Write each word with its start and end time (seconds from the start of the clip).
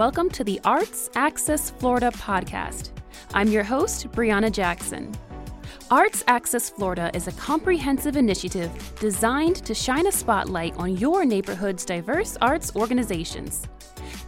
welcome 0.00 0.30
to 0.30 0.42
the 0.42 0.58
Arts 0.64 1.10
Axis 1.14 1.68
Florida 1.68 2.10
podcast. 2.12 2.88
I'm 3.34 3.48
your 3.48 3.62
host, 3.62 4.10
Brianna 4.12 4.50
Jackson. 4.50 5.14
Arts 5.90 6.24
Axis 6.26 6.70
Florida 6.70 7.10
is 7.12 7.28
a 7.28 7.32
comprehensive 7.32 8.16
initiative 8.16 8.70
designed 8.98 9.56
to 9.56 9.74
shine 9.74 10.06
a 10.06 10.10
spotlight 10.10 10.74
on 10.78 10.96
your 10.96 11.26
neighborhood's 11.26 11.84
diverse 11.84 12.38
arts 12.40 12.74
organizations. 12.74 13.68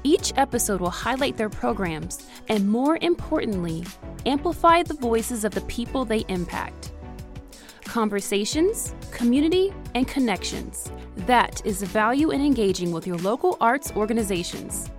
Each 0.04 0.30
episode 0.36 0.82
will 0.82 0.90
highlight 0.90 1.38
their 1.38 1.48
programs 1.48 2.26
and, 2.50 2.68
more 2.68 2.98
importantly, 3.00 3.86
amplify 4.26 4.82
the 4.82 4.92
voices 4.92 5.42
of 5.42 5.54
the 5.54 5.62
people 5.62 6.04
they 6.04 6.26
impact. 6.28 6.92
Conversations, 7.86 8.94
community, 9.10 9.72
and 9.94 10.06
connections. 10.06 10.92
That 11.24 11.64
is 11.64 11.80
the 11.80 11.86
value 11.86 12.30
in 12.30 12.44
engaging 12.44 12.92
with 12.92 13.06
your 13.06 13.16
local 13.16 13.56
arts 13.58 13.90
organizations. 13.96 14.90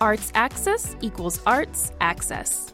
Arts 0.00 0.32
access 0.34 0.96
equals 1.00 1.40
arts 1.46 1.92
access. 2.00 2.72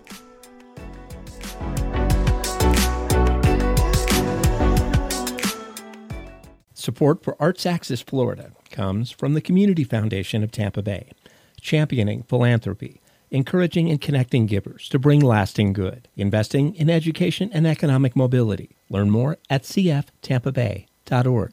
Support 6.73 7.23
for 7.23 7.37
Arts 7.39 7.67
Axis 7.67 8.01
Florida 8.01 8.53
comes 8.71 9.11
from 9.11 9.35
the 9.35 9.43
Community 9.43 9.85
Foundation 9.85 10.43
of 10.43 10.51
Tampa 10.51 10.83
Bay, 10.83 11.11
championing 11.61 12.23
philanthropy, 12.23 13.03
encouraging 13.31 13.91
and 13.91 14.01
connecting 14.01 14.47
givers 14.47 14.89
to 14.89 14.99
bring 14.99 15.21
lasting 15.21 15.75
good, 15.75 16.09
investing 16.17 16.75
in 16.75 16.89
education 16.89 17.51
and 17.53 17.67
economic 17.67 18.17
mobility. 18.17 18.77
Learn 18.89 19.11
more 19.11 19.37
at 19.51 19.65
cftampabay.org. 19.65 21.53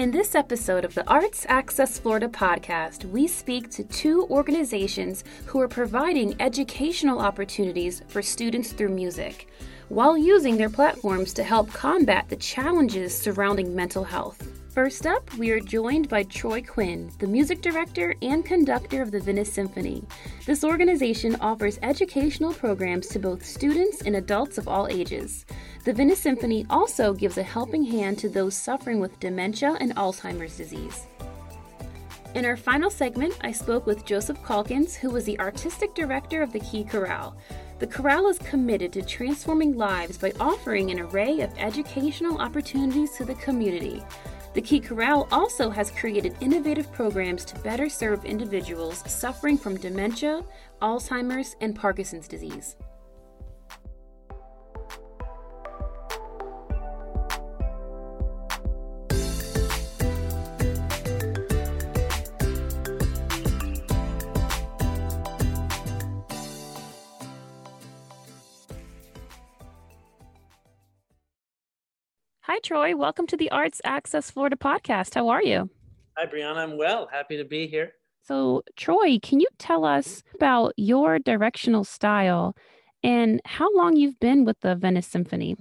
In 0.00 0.10
this 0.10 0.34
episode 0.34 0.86
of 0.86 0.94
the 0.94 1.06
Arts 1.06 1.44
Axis 1.46 1.98
Florida 1.98 2.26
podcast, 2.26 3.04
we 3.04 3.26
speak 3.26 3.70
to 3.72 3.84
two 3.84 4.26
organizations 4.30 5.24
who 5.44 5.60
are 5.60 5.68
providing 5.68 6.40
educational 6.40 7.18
opportunities 7.18 8.00
for 8.08 8.22
students 8.22 8.72
through 8.72 8.88
music, 8.88 9.48
while 9.90 10.16
using 10.16 10.56
their 10.56 10.70
platforms 10.70 11.34
to 11.34 11.42
help 11.42 11.70
combat 11.74 12.30
the 12.30 12.36
challenges 12.36 13.14
surrounding 13.14 13.76
mental 13.76 14.02
health. 14.02 14.59
First 14.80 15.04
up, 15.04 15.34
we 15.34 15.50
are 15.50 15.60
joined 15.60 16.08
by 16.08 16.22
Troy 16.22 16.62
Quinn, 16.62 17.10
the 17.18 17.26
music 17.26 17.60
director 17.60 18.14
and 18.22 18.42
conductor 18.42 19.02
of 19.02 19.10
the 19.10 19.20
Venice 19.20 19.52
Symphony. 19.52 20.02
This 20.46 20.64
organization 20.64 21.36
offers 21.42 21.78
educational 21.82 22.54
programs 22.54 23.06
to 23.08 23.18
both 23.18 23.44
students 23.44 24.00
and 24.00 24.16
adults 24.16 24.56
of 24.56 24.68
all 24.68 24.88
ages. 24.88 25.44
The 25.84 25.92
Venice 25.92 26.20
Symphony 26.20 26.64
also 26.70 27.12
gives 27.12 27.36
a 27.36 27.42
helping 27.42 27.84
hand 27.84 28.16
to 28.20 28.30
those 28.30 28.56
suffering 28.56 29.00
with 29.00 29.20
dementia 29.20 29.76
and 29.80 29.94
Alzheimer's 29.96 30.56
disease. 30.56 31.06
In 32.34 32.46
our 32.46 32.56
final 32.56 32.88
segment, 32.88 33.36
I 33.42 33.52
spoke 33.52 33.84
with 33.84 34.06
Joseph 34.06 34.40
Caulkins, 34.42 34.94
who 34.94 35.10
was 35.10 35.24
the 35.26 35.38
artistic 35.40 35.94
director 35.94 36.40
of 36.40 36.54
the 36.54 36.60
Key 36.60 36.84
Chorale. 36.84 37.36
The 37.80 37.86
chorale 37.86 38.28
is 38.28 38.38
committed 38.38 38.94
to 38.94 39.02
transforming 39.02 39.76
lives 39.76 40.16
by 40.16 40.32
offering 40.40 40.90
an 40.90 41.00
array 41.00 41.40
of 41.40 41.52
educational 41.58 42.38
opportunities 42.38 43.10
to 43.16 43.26
the 43.26 43.34
community. 43.34 44.02
The 44.52 44.60
Key 44.60 44.80
Chorale 44.80 45.28
also 45.30 45.70
has 45.70 45.92
created 45.92 46.34
innovative 46.40 46.92
programs 46.92 47.44
to 47.44 47.58
better 47.60 47.88
serve 47.88 48.24
individuals 48.24 49.08
suffering 49.08 49.56
from 49.56 49.76
dementia, 49.76 50.42
Alzheimer's, 50.82 51.54
and 51.60 51.76
Parkinson's 51.76 52.26
disease. 52.26 52.74
Troy. 72.62 72.94
Welcome 72.94 73.26
to 73.28 73.36
the 73.36 73.50
Arts 73.50 73.80
Axis 73.84 74.30
Florida 74.30 74.56
podcast. 74.56 75.14
How 75.14 75.28
are 75.28 75.42
you? 75.42 75.70
Hi, 76.18 76.26
Brianna. 76.26 76.56
I'm 76.56 76.76
well. 76.76 77.08
Happy 77.10 77.36
to 77.38 77.44
be 77.44 77.66
here. 77.66 77.92
So, 78.22 78.62
Troy, 78.76 79.18
can 79.22 79.40
you 79.40 79.46
tell 79.58 79.84
us 79.84 80.22
about 80.34 80.74
your 80.76 81.18
directional 81.18 81.84
style 81.84 82.54
and 83.02 83.40
how 83.46 83.74
long 83.74 83.96
you've 83.96 84.20
been 84.20 84.44
with 84.44 84.60
the 84.60 84.74
Venice 84.74 85.06
Symphony? 85.06 85.56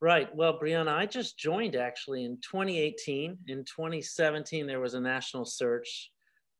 Right. 0.00 0.34
Well, 0.34 0.58
Brianna, 0.58 0.94
I 0.94 1.06
just 1.06 1.38
joined 1.38 1.76
actually 1.76 2.24
in 2.24 2.38
2018. 2.38 3.38
In 3.46 3.64
2017, 3.64 4.66
there 4.66 4.80
was 4.80 4.94
a 4.94 5.00
national 5.00 5.44
search. 5.44 6.10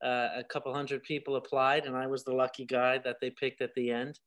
Uh, 0.05 0.29
a 0.37 0.45
couple 0.49 0.73
hundred 0.73 1.03
people 1.03 1.37
applied, 1.37 1.87
and 1.87 1.97
I 1.97 2.07
was 2.07 2.23
the 2.23 2.35
lucky 2.35 2.65
guy 2.65 2.99
that 2.99 3.17
they 3.21 3.31
picked 3.31 3.63
at 3.63 3.75
the 3.75 3.91
end. 3.91 4.21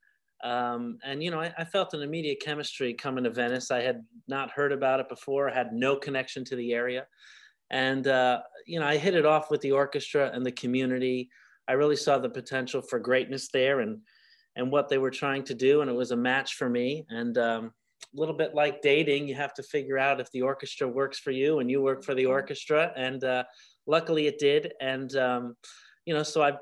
Um, 0.44 0.97
and 1.03 1.24
you 1.24 1.31
know, 1.31 1.40
I, 1.40 1.53
I, 1.57 1.63
felt 1.63 1.94
an 1.94 2.02
immediate 2.02 2.41
chemistry 2.41 2.94
coming 2.94 3.24
to 3.25 3.29
Venice. 3.29 3.69
I 3.69 3.81
had 3.81 4.03
not 4.28 4.50
heard 4.50 4.72
about 4.72 5.00
it 5.00 5.07
before. 5.07 5.50
Had 5.50 5.72
no 5.72 5.96
connection 5.96 6.44
to 6.46 6.56
the 6.56 6.74
area, 6.74 7.06
and 7.69 8.07
uh, 8.07 8.41
you 8.66 8.79
know, 8.79 8.88
I 8.88 8.97
hit 8.97 9.13
it 9.13 9.25
off 9.25 9.52
with 9.52 9.62
the 9.62 9.72
orchestra 9.72 10.31
and 10.34 10.46
the 10.46 10.52
community. 10.52 11.29
I 11.68 11.74
really 11.74 11.96
saw 11.96 12.18
the 12.18 12.29
potential 12.29 12.81
for 12.81 12.97
greatness 12.97 13.50
there, 13.50 13.81
and 13.81 14.00
and 14.56 14.72
what 14.72 14.90
they 14.90 14.97
were 14.97 15.12
trying 15.12 15.44
to 15.44 15.53
do, 15.53 15.81
and 15.81 15.90
it 15.90 15.96
was 15.96 16.12
a 16.12 16.18
match 16.18 16.56
for 16.56 16.69
me. 16.69 17.06
And 17.09 17.38
um, 17.38 17.72
a 18.16 18.19
little 18.19 18.35
bit 18.35 18.56
like 18.56 18.81
dating, 18.81 19.28
you 19.28 19.35
have 19.35 19.53
to 19.53 19.63
figure 19.63 19.97
out 19.97 20.19
if 20.19 20.31
the 20.31 20.41
orchestra 20.41 20.88
works 20.88 21.19
for 21.19 21.31
you, 21.31 21.59
and 21.59 21.69
you 21.69 21.81
work 21.81 22.03
for 22.03 22.16
the 22.16 22.25
orchestra. 22.25 22.91
And 22.96 23.23
uh, 23.23 23.44
luckily, 23.85 24.28
it 24.28 24.40
did. 24.40 24.73
And 24.81 25.16
um, 25.16 25.56
you 26.06 26.13
know, 26.13 26.23
so 26.23 26.41
I 26.41 26.53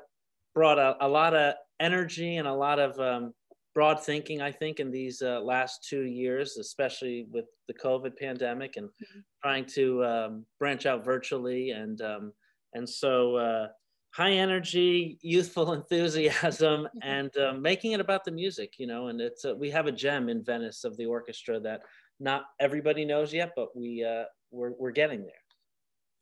brought 0.54 0.78
a, 0.78 0.96
a 1.00 1.08
lot 1.08 1.34
of 1.34 1.54
energy 1.80 2.36
and 2.36 2.46
a 2.46 2.52
lot 2.52 2.78
of 2.78 2.98
um, 3.00 3.32
broad 3.74 4.04
thinking, 4.04 4.40
I 4.40 4.52
think, 4.52 4.80
in 4.80 4.90
these 4.90 5.22
uh, 5.22 5.40
last 5.40 5.86
two 5.88 6.02
years, 6.02 6.56
especially 6.58 7.26
with 7.30 7.46
the 7.68 7.74
COVID 7.74 8.16
pandemic 8.16 8.76
and 8.76 8.88
mm-hmm. 8.88 9.20
trying 9.42 9.66
to 9.66 10.04
um, 10.04 10.46
branch 10.58 10.86
out 10.86 11.04
virtually. 11.04 11.70
And, 11.70 12.00
um, 12.00 12.32
and 12.74 12.88
so, 12.88 13.36
uh, 13.36 13.68
high 14.12 14.32
energy, 14.32 15.18
youthful 15.22 15.72
enthusiasm, 15.74 16.82
mm-hmm. 16.82 16.98
and 17.02 17.36
uh, 17.36 17.52
making 17.52 17.92
it 17.92 18.00
about 18.00 18.24
the 18.24 18.32
music, 18.32 18.74
you 18.78 18.86
know. 18.86 19.08
And 19.08 19.20
it's 19.20 19.44
we 19.56 19.70
have 19.70 19.86
a 19.86 19.92
gem 19.92 20.28
in 20.28 20.42
Venice 20.44 20.84
of 20.84 20.96
the 20.96 21.06
orchestra 21.06 21.60
that 21.60 21.82
not 22.18 22.44
everybody 22.58 23.04
knows 23.04 23.32
yet, 23.32 23.52
but 23.56 23.76
we 23.76 24.04
uh, 24.04 24.24
we're 24.50 24.72
we're 24.78 24.90
getting 24.90 25.20
there. 25.20 25.34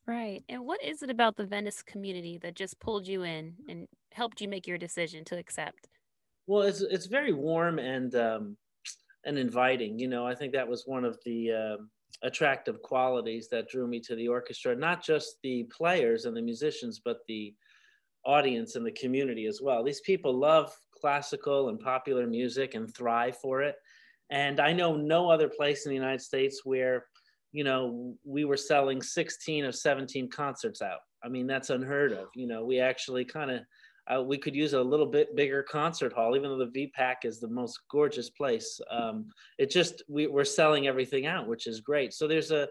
Right. 0.06 0.42
And 0.48 0.64
what 0.64 0.82
is 0.82 1.02
it 1.02 1.10
about 1.10 1.36
the 1.36 1.44
Venice 1.44 1.82
community 1.82 2.38
that 2.38 2.54
just 2.54 2.80
pulled 2.80 3.06
you 3.06 3.24
in 3.24 3.54
and 3.68 3.86
helped 4.12 4.40
you 4.40 4.48
make 4.48 4.66
your 4.66 4.78
decision 4.78 5.22
to 5.26 5.36
accept? 5.36 5.86
Well, 6.48 6.62
it's 6.62 6.80
it's 6.80 7.06
very 7.06 7.34
warm 7.34 7.78
and 7.78 8.14
um, 8.14 8.56
and 9.26 9.38
inviting. 9.38 9.98
You 9.98 10.08
know, 10.08 10.26
I 10.26 10.34
think 10.34 10.54
that 10.54 10.66
was 10.66 10.84
one 10.86 11.04
of 11.04 11.18
the 11.26 11.52
uh, 11.52 11.76
attractive 12.26 12.80
qualities 12.80 13.48
that 13.50 13.68
drew 13.68 13.86
me 13.86 14.00
to 14.00 14.16
the 14.16 14.28
orchestra. 14.28 14.74
Not 14.74 15.04
just 15.04 15.36
the 15.42 15.64
players 15.64 16.24
and 16.24 16.34
the 16.34 16.40
musicians, 16.40 17.02
but 17.04 17.18
the 17.28 17.54
audience 18.24 18.76
and 18.76 18.86
the 18.86 18.92
community 18.92 19.44
as 19.44 19.60
well. 19.62 19.84
These 19.84 20.00
people 20.00 20.32
love 20.32 20.72
classical 20.98 21.68
and 21.68 21.78
popular 21.78 22.26
music 22.26 22.74
and 22.74 22.92
thrive 22.94 23.36
for 23.36 23.60
it. 23.62 23.76
And 24.30 24.58
I 24.58 24.72
know 24.72 24.96
no 24.96 25.30
other 25.30 25.50
place 25.50 25.84
in 25.84 25.90
the 25.90 25.96
United 25.96 26.22
States 26.22 26.62
where, 26.64 27.04
you 27.52 27.62
know, 27.62 28.14
we 28.24 28.46
were 28.46 28.56
selling 28.56 29.02
16 29.02 29.66
of 29.66 29.74
17 29.74 30.30
concerts 30.30 30.80
out. 30.80 31.00
I 31.22 31.28
mean, 31.28 31.46
that's 31.46 31.70
unheard 31.70 32.12
of. 32.12 32.28
You 32.34 32.46
know, 32.46 32.64
we 32.64 32.80
actually 32.80 33.26
kind 33.26 33.50
of 33.50 33.60
uh, 34.14 34.22
we 34.22 34.38
could 34.38 34.54
use 34.54 34.72
a 34.72 34.80
little 34.80 35.06
bit 35.06 35.36
bigger 35.36 35.62
concert 35.62 36.12
hall, 36.12 36.36
even 36.36 36.50
though 36.50 36.64
the 36.64 36.90
VPAC 36.98 37.24
is 37.24 37.40
the 37.40 37.48
most 37.48 37.80
gorgeous 37.90 38.30
place. 38.30 38.80
Um, 38.90 39.26
it 39.58 39.70
just 39.70 40.02
we, 40.08 40.26
are 40.26 40.44
selling 40.44 40.86
everything 40.86 41.26
out, 41.26 41.46
which 41.46 41.66
is 41.66 41.80
great. 41.80 42.14
So 42.14 42.26
there's 42.26 42.50
a 42.50 42.68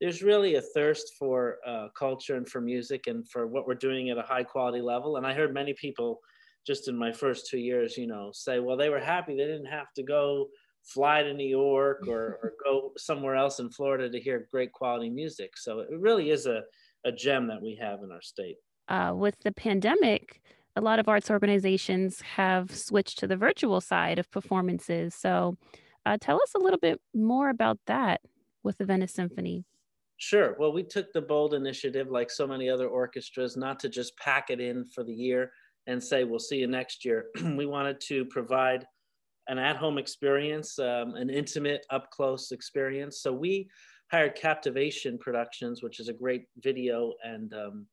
there's 0.00 0.22
really 0.22 0.56
a 0.56 0.60
thirst 0.60 1.12
for 1.16 1.58
uh, 1.64 1.86
culture 1.96 2.34
and 2.34 2.48
for 2.48 2.60
music 2.60 3.06
and 3.06 3.28
for 3.28 3.46
what 3.46 3.68
we're 3.68 3.74
doing 3.74 4.10
at 4.10 4.18
a 4.18 4.22
high 4.22 4.42
quality 4.42 4.80
level. 4.80 5.16
And 5.16 5.24
I 5.24 5.32
heard 5.32 5.54
many 5.54 5.74
people 5.74 6.20
just 6.66 6.88
in 6.88 6.96
my 6.96 7.12
first 7.12 7.48
two 7.48 7.58
years, 7.58 7.96
you 7.96 8.08
know, 8.08 8.30
say, 8.32 8.58
well, 8.58 8.76
they 8.76 8.88
were 8.88 8.98
happy 8.98 9.36
they 9.36 9.44
didn't 9.44 9.66
have 9.66 9.92
to 9.94 10.02
go 10.02 10.48
fly 10.82 11.22
to 11.22 11.32
New 11.32 11.46
York 11.46 12.02
or, 12.08 12.38
or 12.42 12.52
go 12.64 12.92
somewhere 12.96 13.36
else 13.36 13.60
in 13.60 13.70
Florida 13.70 14.10
to 14.10 14.20
hear 14.20 14.48
great 14.50 14.72
quality 14.72 15.08
music. 15.08 15.56
So 15.56 15.80
it 15.80 15.98
really 15.98 16.30
is 16.30 16.46
a, 16.46 16.62
a 17.04 17.12
gem 17.12 17.46
that 17.46 17.62
we 17.62 17.78
have 17.80 18.00
in 18.02 18.10
our 18.10 18.22
state. 18.22 18.56
Uh, 18.88 19.12
with 19.14 19.36
the 19.44 19.52
pandemic, 19.52 20.42
a 20.76 20.80
lot 20.80 20.98
of 20.98 21.08
arts 21.08 21.30
organizations 21.30 22.20
have 22.22 22.70
switched 22.70 23.18
to 23.18 23.26
the 23.26 23.36
virtual 23.36 23.80
side 23.80 24.18
of 24.18 24.30
performances. 24.30 25.14
So, 25.14 25.56
uh, 26.04 26.16
tell 26.20 26.36
us 26.42 26.54
a 26.54 26.58
little 26.58 26.78
bit 26.78 27.00
more 27.14 27.48
about 27.50 27.78
that 27.86 28.20
with 28.62 28.78
the 28.78 28.84
Venice 28.84 29.12
Symphony. 29.12 29.64
Sure. 30.16 30.56
Well, 30.58 30.72
we 30.72 30.82
took 30.82 31.12
the 31.12 31.20
bold 31.20 31.54
initiative, 31.54 32.08
like 32.10 32.30
so 32.30 32.46
many 32.46 32.68
other 32.68 32.88
orchestras, 32.88 33.56
not 33.56 33.80
to 33.80 33.88
just 33.88 34.16
pack 34.16 34.50
it 34.50 34.60
in 34.60 34.84
for 34.84 35.02
the 35.04 35.12
year 35.12 35.52
and 35.86 36.02
say, 36.02 36.24
we'll 36.24 36.38
see 36.38 36.58
you 36.58 36.66
next 36.66 37.04
year. 37.04 37.26
we 37.56 37.66
wanted 37.66 38.00
to 38.02 38.24
provide 38.26 38.86
an 39.48 39.58
at-home 39.58 39.98
experience, 39.98 40.78
um, 40.78 41.14
an 41.16 41.28
intimate, 41.28 41.84
up-close 41.90 42.52
experience. 42.52 43.20
So 43.20 43.32
we 43.32 43.68
hired 44.12 44.36
Captivation 44.36 45.18
Productions, 45.18 45.82
which 45.82 45.98
is 45.98 46.08
a 46.08 46.12
great 46.12 46.44
video 46.58 47.14
and 47.24 47.52
um, 47.54 47.86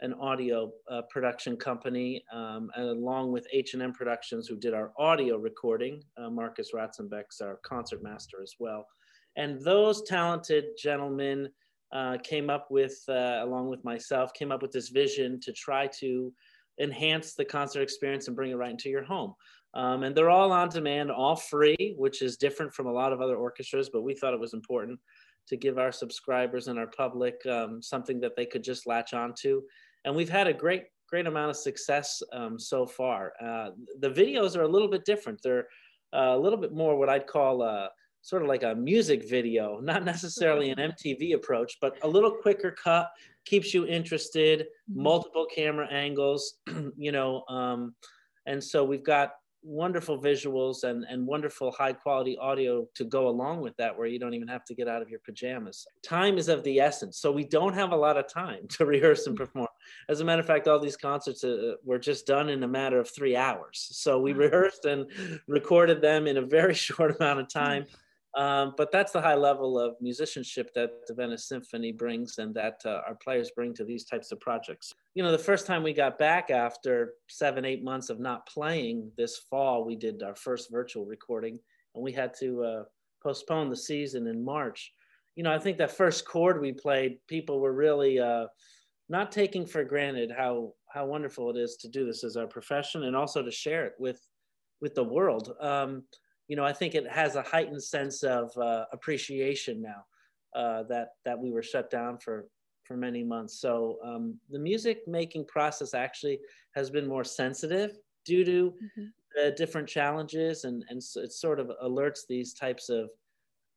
an 0.00 0.14
audio 0.14 0.70
uh, 0.90 1.02
production 1.10 1.56
company, 1.56 2.22
um, 2.32 2.70
along 2.76 3.32
with 3.32 3.46
H&M 3.52 3.92
Productions, 3.92 4.46
who 4.46 4.56
did 4.56 4.74
our 4.74 4.92
audio 4.98 5.36
recording. 5.36 6.02
Uh, 6.16 6.30
Marcus 6.30 6.70
Ratzenbeck's 6.74 7.40
our 7.40 7.58
concert 7.64 8.02
master 8.02 8.42
as 8.42 8.54
well. 8.58 8.86
And 9.36 9.60
those 9.60 10.02
talented 10.02 10.64
gentlemen 10.80 11.48
uh, 11.92 12.18
came 12.22 12.50
up 12.50 12.70
with, 12.70 13.02
uh, 13.08 13.40
along 13.42 13.68
with 13.68 13.84
myself, 13.84 14.32
came 14.34 14.52
up 14.52 14.62
with 14.62 14.72
this 14.72 14.88
vision 14.88 15.40
to 15.40 15.52
try 15.52 15.88
to 15.98 16.32
enhance 16.80 17.34
the 17.34 17.44
concert 17.44 17.82
experience 17.82 18.28
and 18.28 18.36
bring 18.36 18.50
it 18.50 18.56
right 18.56 18.70
into 18.70 18.88
your 18.88 19.04
home. 19.04 19.34
Um, 19.74 20.02
and 20.02 20.14
they're 20.16 20.30
all 20.30 20.52
on 20.52 20.68
demand, 20.68 21.10
all 21.10 21.36
free, 21.36 21.94
which 21.96 22.22
is 22.22 22.36
different 22.36 22.72
from 22.72 22.86
a 22.86 22.92
lot 22.92 23.12
of 23.12 23.20
other 23.20 23.36
orchestras, 23.36 23.90
but 23.90 24.02
we 24.02 24.14
thought 24.14 24.34
it 24.34 24.40
was 24.40 24.54
important 24.54 24.98
to 25.48 25.56
give 25.56 25.78
our 25.78 25.92
subscribers 25.92 26.68
and 26.68 26.78
our 26.78 26.86
public 26.86 27.34
um, 27.46 27.82
something 27.82 28.20
that 28.20 28.36
they 28.36 28.46
could 28.46 28.62
just 28.62 28.86
latch 28.86 29.14
onto. 29.14 29.62
And 30.08 30.16
we've 30.16 30.30
had 30.30 30.46
a 30.46 30.54
great, 30.54 30.84
great 31.06 31.26
amount 31.26 31.50
of 31.50 31.56
success 31.56 32.22
um, 32.32 32.58
so 32.58 32.86
far. 32.86 33.34
Uh, 33.44 33.72
the 34.00 34.08
videos 34.08 34.56
are 34.56 34.62
a 34.62 34.68
little 34.68 34.88
bit 34.88 35.04
different. 35.04 35.38
They're 35.42 35.68
uh, 36.14 36.32
a 36.34 36.38
little 36.38 36.58
bit 36.58 36.72
more 36.72 36.96
what 36.96 37.10
I'd 37.10 37.26
call 37.26 37.60
a, 37.60 37.90
sort 38.22 38.40
of 38.40 38.48
like 38.48 38.62
a 38.62 38.74
music 38.74 39.28
video, 39.28 39.80
not 39.80 40.06
necessarily 40.06 40.70
an 40.70 40.78
MTV 41.04 41.34
approach, 41.34 41.76
but 41.82 41.98
a 42.04 42.08
little 42.08 42.30
quicker 42.30 42.70
cut, 42.70 43.10
keeps 43.44 43.74
you 43.74 43.86
interested, 43.86 44.60
mm-hmm. 44.60 45.02
multiple 45.02 45.46
camera 45.54 45.86
angles, 45.92 46.54
you 46.96 47.12
know. 47.12 47.44
Um, 47.50 47.94
and 48.46 48.64
so 48.64 48.82
we've 48.82 49.04
got 49.04 49.32
wonderful 49.62 50.18
visuals 50.18 50.84
and, 50.84 51.04
and 51.04 51.26
wonderful 51.26 51.70
high 51.72 51.92
quality 51.92 52.36
audio 52.38 52.86
to 52.94 53.04
go 53.04 53.28
along 53.28 53.60
with 53.60 53.76
that 53.76 53.96
where 53.96 54.06
you 54.06 54.18
don't 54.18 54.32
even 54.34 54.48
have 54.48 54.64
to 54.64 54.74
get 54.74 54.88
out 54.88 55.02
of 55.02 55.10
your 55.10 55.20
pajamas 55.20 55.86
time 56.02 56.38
is 56.38 56.48
of 56.48 56.62
the 56.62 56.78
essence 56.78 57.18
so 57.18 57.32
we 57.32 57.44
don't 57.44 57.74
have 57.74 57.90
a 57.90 57.96
lot 57.96 58.16
of 58.16 58.32
time 58.32 58.66
to 58.68 58.86
rehearse 58.86 59.26
and 59.26 59.36
perform 59.36 59.67
as 60.08 60.20
a 60.20 60.24
matter 60.24 60.40
of 60.40 60.46
fact 60.46 60.68
all 60.68 60.78
these 60.78 60.96
concerts 60.96 61.44
uh, 61.44 61.74
were 61.84 61.98
just 61.98 62.26
done 62.26 62.48
in 62.48 62.62
a 62.62 62.68
matter 62.68 62.98
of 62.98 63.08
three 63.08 63.36
hours 63.36 63.88
so 63.92 64.18
we 64.20 64.32
rehearsed 64.32 64.84
and 64.84 65.06
recorded 65.46 66.00
them 66.00 66.26
in 66.26 66.36
a 66.36 66.42
very 66.42 66.74
short 66.86 67.16
amount 67.16 67.40
of 67.40 67.48
time 67.48 67.84
um, 68.36 68.74
but 68.76 68.92
that's 68.92 69.12
the 69.12 69.20
high 69.20 69.34
level 69.34 69.78
of 69.80 69.96
musicianship 70.00 70.72
that 70.74 71.06
the 71.06 71.14
Venice 71.14 71.48
Symphony 71.48 71.92
brings 71.92 72.38
and 72.38 72.54
that 72.54 72.80
uh, 72.84 73.00
our 73.06 73.14
players 73.14 73.50
bring 73.50 73.74
to 73.74 73.84
these 73.84 74.04
types 74.04 74.30
of 74.32 74.38
projects. 74.38 74.94
You 75.14 75.22
know, 75.22 75.32
the 75.32 75.38
first 75.38 75.66
time 75.66 75.82
we 75.82 75.92
got 75.92 76.18
back 76.18 76.50
after 76.50 77.14
seven, 77.28 77.64
eight 77.64 77.82
months 77.82 78.10
of 78.10 78.20
not 78.20 78.46
playing 78.46 79.10
this 79.16 79.38
fall, 79.50 79.84
we 79.84 79.96
did 79.96 80.22
our 80.22 80.36
first 80.36 80.70
virtual 80.70 81.06
recording 81.06 81.58
and 81.94 82.04
we 82.04 82.12
had 82.12 82.34
to 82.38 82.62
uh, 82.62 82.82
postpone 83.22 83.70
the 83.70 83.76
season 83.76 84.26
in 84.26 84.44
March. 84.44 84.92
You 85.34 85.42
know, 85.42 85.52
I 85.52 85.58
think 85.58 85.78
that 85.78 85.90
first 85.90 86.26
chord 86.26 86.60
we 86.60 86.72
played, 86.72 87.18
people 87.28 87.60
were 87.60 87.72
really 87.72 88.20
uh, 88.20 88.46
not 89.08 89.32
taking 89.32 89.66
for 89.66 89.84
granted 89.84 90.30
how, 90.36 90.72
how 90.92 91.06
wonderful 91.06 91.50
it 91.50 91.56
is 91.56 91.76
to 91.76 91.88
do 91.88 92.04
this 92.06 92.24
as 92.24 92.36
our 92.36 92.46
profession 92.46 93.04
and 93.04 93.16
also 93.16 93.42
to 93.42 93.50
share 93.50 93.86
it 93.86 93.94
with, 93.98 94.20
with 94.80 94.94
the 94.94 95.04
world. 95.04 95.54
Um, 95.60 96.04
you 96.48 96.56
know, 96.56 96.64
I 96.64 96.72
think 96.72 96.94
it 96.94 97.06
has 97.08 97.36
a 97.36 97.42
heightened 97.42 97.82
sense 97.82 98.22
of 98.22 98.50
uh, 98.56 98.84
appreciation 98.92 99.82
now 99.82 100.04
uh, 100.56 100.82
that 100.84 101.08
that 101.24 101.38
we 101.38 101.50
were 101.50 101.62
shut 101.62 101.90
down 101.90 102.18
for 102.18 102.46
for 102.84 102.96
many 102.96 103.22
months. 103.22 103.60
So 103.60 103.98
um, 104.02 104.38
the 104.48 104.58
music 104.58 105.00
making 105.06 105.44
process 105.44 105.92
actually 105.92 106.40
has 106.74 106.88
been 106.88 107.06
more 107.06 107.24
sensitive 107.24 107.92
due 108.24 108.44
to 108.44 108.70
mm-hmm. 108.70 109.04
the 109.36 109.50
different 109.52 109.88
challenges, 109.88 110.64
and 110.64 110.82
and 110.88 111.02
so 111.02 111.20
it 111.20 111.32
sort 111.32 111.60
of 111.60 111.70
alerts 111.84 112.20
these 112.26 112.54
types 112.54 112.88
of 112.88 113.10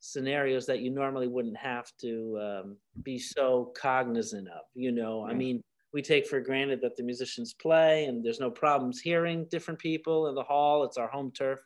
scenarios 0.01 0.65
that 0.65 0.79
you 0.79 0.91
normally 0.91 1.27
wouldn't 1.27 1.57
have 1.57 1.91
to 2.01 2.39
um, 2.41 2.77
be 3.03 3.17
so 3.17 3.71
cognizant 3.77 4.47
of. 4.49 4.63
You 4.73 4.91
know, 4.91 5.23
right. 5.23 5.33
I 5.33 5.35
mean. 5.35 5.61
We 5.93 6.01
take 6.01 6.25
for 6.25 6.39
granted 6.39 6.79
that 6.83 6.95
the 6.95 7.03
musicians 7.03 7.53
play 7.53 8.05
and 8.05 8.23
there's 8.23 8.39
no 8.39 8.49
problems 8.49 9.01
hearing 9.01 9.45
different 9.51 9.77
people 9.77 10.27
in 10.29 10.35
the 10.35 10.41
hall. 10.41 10.85
It's 10.85 10.95
our 10.95 11.09
home 11.09 11.33
turf 11.33 11.59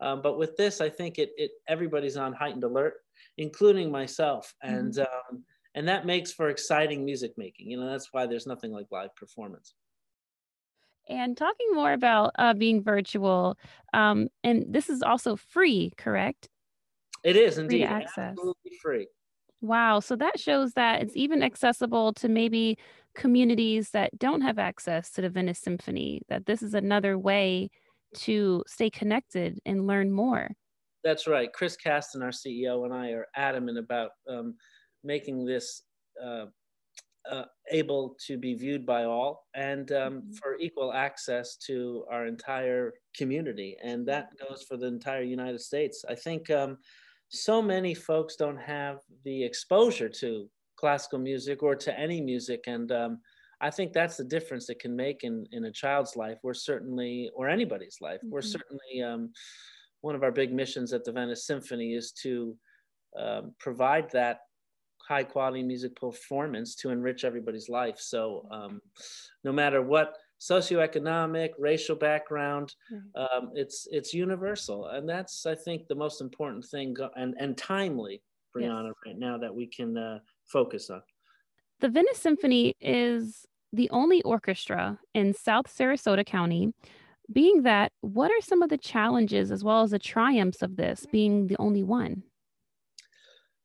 um, 0.00 0.22
but 0.22 0.38
with 0.38 0.56
this, 0.56 0.80
I 0.80 0.88
think 0.88 1.18
it, 1.18 1.30
it 1.36 1.50
everybody's 1.66 2.16
on 2.16 2.32
heightened 2.32 2.64
alert, 2.64 2.94
including 3.36 3.90
myself, 3.90 4.54
and 4.62 4.94
mm-hmm. 4.94 5.34
um, 5.36 5.44
and 5.74 5.88
that 5.88 6.06
makes 6.06 6.32
for 6.32 6.50
exciting 6.50 7.04
music 7.04 7.32
making. 7.36 7.70
You 7.70 7.80
know, 7.80 7.90
that's 7.90 8.12
why 8.12 8.26
there's 8.26 8.46
nothing 8.46 8.72
like 8.72 8.86
live 8.90 9.14
performance. 9.16 9.74
And 11.08 11.36
talking 11.36 11.68
more 11.72 11.94
about 11.94 12.32
uh, 12.38 12.54
being 12.54 12.82
virtual, 12.82 13.56
um, 13.94 14.28
and 14.44 14.66
this 14.68 14.88
is 14.88 15.02
also 15.02 15.36
free, 15.36 15.92
correct? 15.96 16.48
It 17.24 17.36
is 17.36 17.58
indeed 17.58 17.84
access. 17.84 18.18
absolutely 18.18 18.72
free. 18.82 19.06
Wow. 19.60 20.00
So 20.00 20.16
that 20.16 20.38
shows 20.38 20.72
that 20.74 21.02
it's 21.02 21.16
even 21.16 21.42
accessible 21.42 22.12
to 22.14 22.28
maybe 22.28 22.78
communities 23.14 23.90
that 23.90 24.16
don't 24.18 24.42
have 24.42 24.58
access 24.58 25.10
to 25.12 25.22
the 25.22 25.28
Venice 25.28 25.58
Symphony, 25.58 26.22
that 26.28 26.46
this 26.46 26.62
is 26.62 26.74
another 26.74 27.18
way 27.18 27.68
to 28.14 28.62
stay 28.66 28.88
connected 28.88 29.58
and 29.66 29.86
learn 29.86 30.12
more. 30.12 30.50
That's 31.04 31.26
right. 31.26 31.52
Chris 31.52 31.76
Caston, 31.76 32.22
our 32.22 32.30
CEO, 32.30 32.84
and 32.84 32.94
I 32.94 33.10
are 33.10 33.26
adamant 33.34 33.78
about 33.78 34.12
um, 34.28 34.54
making 35.04 35.44
this 35.44 35.82
uh, 36.22 36.46
uh, 37.30 37.44
able 37.70 38.16
to 38.26 38.38
be 38.38 38.54
viewed 38.54 38.86
by 38.86 39.04
all 39.04 39.46
and 39.54 39.92
um, 39.92 40.14
mm-hmm. 40.14 40.32
for 40.32 40.56
equal 40.58 40.92
access 40.92 41.56
to 41.56 42.04
our 42.10 42.26
entire 42.26 42.94
community. 43.16 43.76
And 43.82 44.06
that 44.08 44.30
goes 44.38 44.64
for 44.68 44.76
the 44.76 44.86
entire 44.86 45.22
United 45.22 45.60
States. 45.60 46.04
I 46.08 46.14
think 46.14 46.50
um, 46.50 46.78
so 47.28 47.60
many 47.60 47.94
folks 47.94 48.36
don't 48.36 48.60
have 48.60 48.98
the 49.24 49.44
exposure 49.44 50.08
to 50.08 50.48
classical 50.76 51.18
music 51.18 51.62
or 51.62 51.74
to 51.74 51.98
any 51.98 52.20
music. 52.20 52.64
And 52.66 52.90
um, 52.92 53.20
I 53.60 53.70
think 53.70 53.92
that's 53.92 54.16
the 54.16 54.24
difference 54.24 54.70
it 54.70 54.78
can 54.78 54.94
make 54.94 55.24
in, 55.24 55.46
in 55.52 55.64
a 55.64 55.72
child's 55.72 56.16
life. 56.16 56.38
We're 56.42 56.54
certainly, 56.54 57.30
or 57.34 57.48
anybody's 57.48 57.98
life, 58.00 58.18
mm-hmm. 58.18 58.30
we're 58.30 58.42
certainly, 58.42 59.02
um, 59.04 59.30
one 60.00 60.14
of 60.14 60.22
our 60.22 60.30
big 60.30 60.52
missions 60.52 60.92
at 60.92 61.04
the 61.04 61.10
Venice 61.12 61.44
Symphony 61.46 61.94
is 61.94 62.12
to 62.22 62.56
um, 63.18 63.52
provide 63.58 64.08
that 64.12 64.40
high 65.08 65.24
quality 65.24 65.62
music 65.62 65.96
performance 65.96 66.76
to 66.76 66.90
enrich 66.90 67.24
everybody's 67.24 67.68
life. 67.68 67.98
So 67.98 68.46
um, 68.52 68.80
no 69.42 69.52
matter 69.52 69.82
what 69.82 70.14
socioeconomic, 70.40 71.50
racial 71.58 71.96
background, 71.96 72.74
um, 73.14 73.50
it's 73.54 73.88
it's 73.90 74.14
universal, 74.14 74.86
and 74.86 75.08
that's 75.08 75.46
I 75.46 75.54
think 75.54 75.88
the 75.88 75.94
most 75.94 76.20
important 76.20 76.64
thing 76.64 76.96
and 77.16 77.34
and 77.38 77.56
timely, 77.56 78.22
Brianna, 78.54 78.86
yes. 78.86 78.94
right 79.06 79.18
now 79.18 79.38
that 79.38 79.54
we 79.54 79.66
can 79.66 79.96
uh, 79.96 80.18
focus 80.44 80.90
on. 80.90 81.02
The 81.80 81.88
Venice 81.88 82.18
Symphony 82.18 82.74
is 82.80 83.46
the 83.72 83.90
only 83.90 84.22
orchestra 84.22 84.98
in 85.14 85.32
South 85.32 85.66
Sarasota 85.66 86.24
County. 86.24 86.72
Being 87.30 87.62
that, 87.64 87.92
what 88.00 88.30
are 88.30 88.40
some 88.40 88.62
of 88.62 88.70
the 88.70 88.78
challenges 88.78 89.52
as 89.52 89.62
well 89.62 89.82
as 89.82 89.90
the 89.90 89.98
triumphs 89.98 90.62
of 90.62 90.76
this 90.76 91.06
being 91.12 91.46
the 91.46 91.56
only 91.58 91.82
one? 91.82 92.22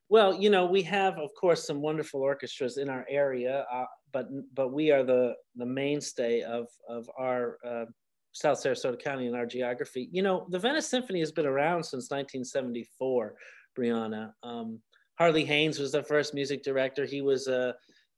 Well, 0.09 0.35
you 0.35 0.49
know, 0.49 0.65
we 0.65 0.83
have, 0.83 1.17
of 1.17 1.33
course, 1.33 1.65
some 1.65 1.81
wonderful 1.81 2.21
orchestras 2.21 2.77
in 2.77 2.89
our 2.89 3.05
area, 3.09 3.65
uh, 3.73 3.85
but 4.13 4.27
but 4.53 4.71
we 4.71 4.91
are 4.91 5.03
the 5.03 5.33
the 5.55 5.65
mainstay 5.65 6.41
of 6.41 6.67
of 6.87 7.09
our 7.17 7.57
uh, 7.65 7.85
South 8.31 8.63
Sarasota 8.63 8.99
County 8.99 9.27
and 9.27 9.35
our 9.35 9.45
geography. 9.45 10.09
You 10.11 10.21
know, 10.21 10.45
the 10.49 10.59
Venice 10.59 10.87
Symphony 10.87 11.19
has 11.19 11.31
been 11.31 11.45
around 11.45 11.83
since 11.83 12.09
1974. 12.09 13.35
Brianna 13.77 14.31
um, 14.43 14.79
Harley 15.17 15.45
Haynes 15.45 15.79
was 15.79 15.91
the 15.91 16.03
first 16.03 16.33
music 16.33 16.63
director. 16.63 17.05
He 17.05 17.21
was 17.21 17.47
a 17.47 17.75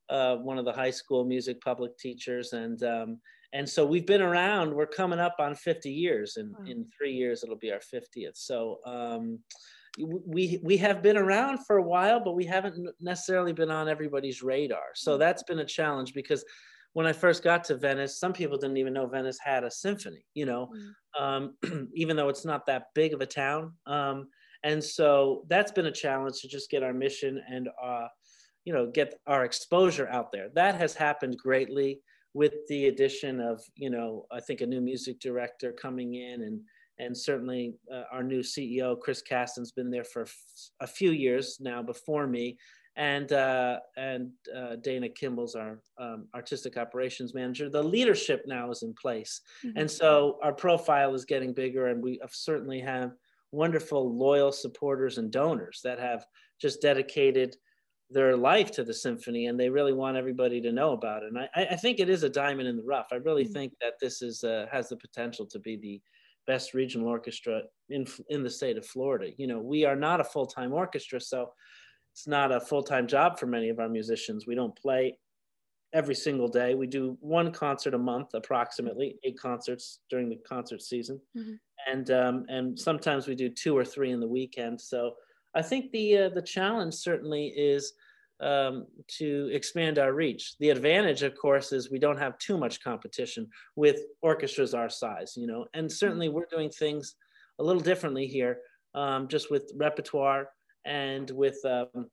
uh, 0.10 0.36
one 0.38 0.60
of 0.60 0.66
the 0.66 0.72
high 0.72 0.92
school 0.92 1.26
music 1.26 1.60
public 1.62 1.98
teachers, 1.98 2.54
and 2.54 2.82
um, 2.84 3.20
and 3.54 3.68
so 3.68 3.86
we've 3.86 4.06
been 4.06 4.22
around. 4.22 4.74
We're 4.74 4.86
coming 4.86 5.20
up 5.20 5.36
on 5.40 5.56
50 5.56 5.90
years, 5.90 6.38
and 6.38 6.54
wow. 6.58 6.66
in 6.66 6.86
three 6.96 7.14
years 7.14 7.44
it'll 7.44 7.58
be 7.58 7.72
our 7.72 7.80
50th. 7.80 8.36
So 8.36 8.80
um, 8.86 9.40
we 9.98 10.60
we 10.64 10.78
have 10.78 11.02
been 11.02 11.18
around 11.18 11.66
for 11.66 11.78
a 11.78 11.84
while, 11.84 12.20
but 12.20 12.36
we 12.36 12.46
haven't 12.46 12.90
necessarily 13.00 13.54
been 13.54 13.72
on 13.72 13.88
everybody's 13.88 14.44
radar. 14.44 14.94
So 14.94 15.12
mm-hmm. 15.12 15.20
that's 15.20 15.44
been 15.44 15.60
a 15.60 15.66
challenge 15.66 16.14
because 16.14 16.44
when 16.94 17.06
I 17.06 17.14
first 17.14 17.44
got 17.44 17.64
to 17.66 17.76
Venice, 17.76 18.20
some 18.20 18.34
people 18.34 18.58
didn't 18.58 18.78
even 18.78 18.94
know 18.94 19.08
Venice 19.08 19.40
had 19.44 19.64
a 19.64 19.72
symphony. 19.72 20.26
You 20.34 20.46
know, 20.46 20.70
mm-hmm. 20.76 21.24
um, 21.24 21.90
even 21.96 22.16
though 22.16 22.30
it's 22.30 22.46
not 22.46 22.66
that 22.66 22.88
big 22.94 23.14
of 23.14 23.22
a 23.22 23.26
town. 23.26 23.74
Um, 23.86 24.28
and 24.64 24.84
so 24.84 25.44
that's 25.48 25.72
been 25.72 25.86
a 25.86 25.92
challenge 25.92 26.42
to 26.42 26.48
just 26.48 26.72
get 26.72 26.84
our 26.84 26.94
mission 26.94 27.42
and 27.50 27.70
uh, 27.84 28.08
you 28.66 28.74
know 28.74 28.88
get 28.92 29.14
our 29.28 29.46
exposure 29.46 30.08
out 30.10 30.32
there 30.32 30.50
that 30.56 30.76
has 30.76 30.94
happened 30.94 31.38
greatly 31.38 32.02
with 32.34 32.54
the 32.68 32.88
addition 32.88 33.40
of 33.40 33.62
you 33.76 33.90
know 33.90 34.26
i 34.32 34.40
think 34.40 34.62
a 34.62 34.66
new 34.66 34.82
music 34.82 35.20
director 35.20 35.72
coming 35.72 36.16
in 36.16 36.42
and 36.42 36.60
and 37.00 37.18
certainly 37.18 37.76
uh, 37.94 38.04
our 38.12 38.24
new 38.24 38.42
ceo 38.42 39.00
chris 39.00 39.22
caston's 39.22 39.72
been 39.72 39.90
there 39.90 40.04
for 40.04 40.26
a 40.80 40.88
few 40.88 41.12
years 41.12 41.58
now 41.60 41.82
before 41.82 42.28
me 42.28 42.58
and 42.98 43.34
uh, 43.34 43.80
and 43.98 44.32
uh, 44.56 44.78
Dana 44.78 45.10
Kimball's 45.10 45.56
our 45.56 45.82
um, 45.98 46.28
artistic 46.34 46.78
operations 46.78 47.34
manager. 47.34 47.70
The 47.70 47.84
leadership 47.84 48.44
now 48.48 48.72
is 48.72 48.84
in 48.84 48.94
place, 48.94 49.42
mm-hmm. 49.66 49.78
and 49.78 49.92
so 49.92 50.40
our 50.42 50.54
profile 50.54 51.14
is 51.14 51.26
getting 51.26 51.54
bigger, 51.54 51.88
and 51.88 52.02
we 52.02 52.20
certainly 52.30 52.80
have 52.80 53.12
wonderful, 53.52 54.16
loyal 54.18 54.52
supporters 54.52 55.18
and 55.18 55.32
donors 55.32 55.82
that 55.84 56.00
have 56.00 56.26
just 56.60 56.82
dedicated 56.82 57.56
their 58.10 58.38
life 58.38 58.72
to 58.72 58.84
the 58.84 58.94
symphony, 58.94 59.48
and 59.48 59.60
they 59.60 59.70
really 59.70 59.94
want 59.94 60.16
everybody 60.16 60.62
to 60.62 60.72
know 60.72 60.94
about 60.94 61.24
it. 61.24 61.34
And 61.34 61.40
I, 61.40 61.68
I 61.72 61.76
think 61.76 62.00
it 62.00 62.10
is 62.10 62.24
a 62.24 62.30
diamond 62.30 62.68
in 62.68 62.78
the 62.78 62.84
rough. 62.84 63.08
I 63.12 63.16
really 63.16 63.44
mm-hmm. 63.44 63.54
think 63.54 63.74
that 63.82 63.94
this 64.00 64.22
is 64.22 64.44
uh, 64.44 64.68
has 64.72 64.90
the 64.90 64.98
potential 64.98 65.46
to 65.48 65.60
be 65.60 65.76
the 65.76 66.02
best 66.48 66.74
regional 66.74 67.08
orchestra 67.08 67.62
in 67.90 68.06
in 68.30 68.44
the 68.44 68.50
state 68.50 68.78
of 68.78 68.86
Florida. 68.86 69.32
You 69.38 69.48
know, 69.48 69.60
we 69.60 69.86
are 69.86 69.96
not 69.96 70.20
a 70.20 70.24
full 70.24 70.46
time 70.46 70.74
orchestra, 70.74 71.20
so 71.20 71.52
it's 72.16 72.28
not 72.28 72.54
a 72.54 72.62
full-time 72.62 73.08
job 73.08 73.38
for 73.38 73.46
many 73.46 73.68
of 73.68 73.78
our 73.78 73.90
musicians. 73.90 74.48
We 74.48 74.56
don't 74.56 74.74
play 74.74 75.18
every 75.94 76.16
single 76.16 76.48
day. 76.48 76.74
We 76.74 76.88
do 76.88 77.18
one 77.20 77.52
concert 77.52 77.94
a 77.94 77.98
month, 77.98 78.30
approximately 78.34 79.18
eight 79.26 79.38
concerts 79.38 80.00
during 80.10 80.30
the 80.30 80.38
concert 80.48 80.82
season, 80.82 81.20
mm-hmm. 81.38 81.56
and 81.92 82.12
um, 82.12 82.46
and 82.48 82.80
sometimes 82.80 83.28
we 83.28 83.36
do 83.36 83.50
two 83.50 83.78
or 83.78 83.84
three 83.84 84.12
in 84.12 84.22
the 84.22 84.28
weekend. 84.28 84.80
So 84.80 85.16
I 85.56 85.62
think 85.62 85.92
the 85.92 86.18
uh, 86.18 86.30
the 86.30 86.42
challenge 86.42 86.94
certainly 86.94 87.48
is 87.48 87.92
um, 88.42 88.86
to 89.18 89.50
expand 89.54 89.98
our 89.98 90.14
reach. 90.14 90.56
The 90.60 90.70
advantage, 90.70 91.24
of 91.24 91.38
course, 91.38 91.72
is 91.72 91.90
we 91.90 92.00
don't 92.00 92.18
have 92.18 92.38
too 92.38 92.58
much 92.58 92.84
competition 92.84 93.48
with 93.76 94.02
orchestras 94.22 94.74
our 94.74 94.90
size, 94.90 95.34
you 95.36 95.48
know, 95.48 95.66
and 95.74 95.92
certainly 95.92 96.30
we're 96.30 96.48
doing 96.50 96.70
things 96.70 97.16
a 97.60 97.64
little 97.64 97.82
differently 97.82 98.28
here, 98.28 98.60
um, 98.94 99.28
just 99.28 99.50
with 99.50 99.72
repertoire 99.76 100.50
and 100.86 101.30
with 101.32 101.58
um, 101.66 102.08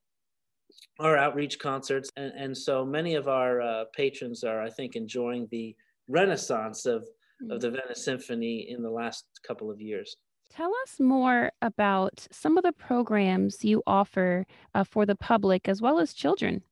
our 1.01 1.17
outreach 1.17 1.59
concerts. 1.59 2.11
And, 2.17 2.33
and, 2.37 2.57
so 2.57 2.85
many 2.85 3.15
of 3.17 3.29
our 3.29 3.61
uh, 3.61 3.85
patrons 3.95 4.45
are, 4.45 4.63
I 4.63 4.71
think, 4.71 4.97
enjoying 4.97 5.49
the 5.51 5.75
renaissance 6.09 6.87
of, 6.87 7.07
of 7.51 7.61
the 7.61 7.71
Venice 7.71 8.05
Symphony 8.05 8.71
in 8.71 8.83
the 8.83 8.91
last 8.91 9.25
couple 9.47 9.71
of 9.71 9.81
years. 9.81 10.17
Tell 10.55 10.73
us 10.83 11.01
more 11.01 11.51
about 11.63 12.27
some 12.31 12.59
of 12.59 12.65
the 12.65 12.73
programs 12.73 13.65
you 13.65 13.83
offer 13.87 14.47
uh, 14.75 14.85
for 14.85 15.07
the 15.07 15.17
public 15.17 15.67
as 15.67 15.81
well 15.81 15.99
as 15.99 16.13
children. 16.13 16.63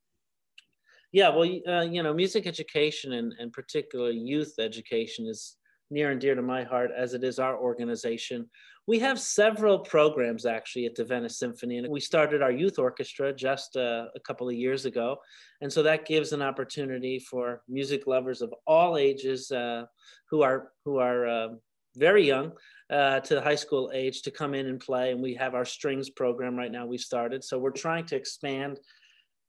Yeah, 1.13 1.31
well, 1.31 1.49
uh, 1.67 1.81
you 1.81 2.03
know, 2.03 2.13
music 2.13 2.47
education 2.47 3.15
and, 3.15 3.33
and 3.39 3.51
particularly 3.51 4.19
youth 4.19 4.55
education 4.59 5.27
is 5.27 5.57
near 5.91 6.11
and 6.11 6.21
dear 6.21 6.35
to 6.35 6.43
my 6.43 6.63
heart, 6.63 6.91
as 6.95 7.15
it 7.15 7.25
is 7.25 7.39
our 7.39 7.57
organization. 7.59 8.51
We 8.87 8.99
have 8.99 9.19
several 9.19 9.79
programs 9.79 10.45
actually 10.45 10.85
at 10.85 10.95
the 10.95 11.05
Venice 11.05 11.39
Symphony, 11.39 11.79
and 11.79 11.89
we 11.89 12.01
started 12.01 12.43
our 12.43 12.53
youth 12.53 12.79
orchestra 12.79 13.33
just 13.33 13.77
uh, 13.77 14.09
a 14.15 14.21
couple 14.21 14.47
of 14.47 14.55
years 14.55 14.85
ago. 14.85 15.17
And 15.63 15.73
so 15.73 15.83
that 15.85 16.07
gives 16.07 16.33
an 16.33 16.43
opportunity 16.43 17.19
for 17.19 17.63
music 17.67 18.07
lovers 18.07 18.43
of 18.43 18.55
all 18.67 18.99
ages 18.99 19.51
uh, 19.51 19.85
who 20.29 20.43
are, 20.43 20.73
who 20.85 20.99
are 20.99 21.27
uh, 21.27 21.49
very 21.97 22.27
young 22.27 22.53
uh, 22.91 23.21
to 23.21 23.35
the 23.35 23.41
high 23.41 23.55
school 23.55 23.91
age 23.95 24.23
to 24.23 24.31
come 24.31 24.55
in 24.55 24.67
and 24.67 24.81
play. 24.81 25.13
And 25.13 25.23
we 25.23 25.35
have 25.35 25.55
our 25.55 25.65
strings 25.65 26.11
program 26.11 26.57
right 26.57 26.73
now, 26.73 26.87
we 26.87 26.99
started. 26.99 27.45
So 27.45 27.59
we're 27.59 27.71
trying 27.71 28.07
to 28.07 28.17
expand 28.17 28.81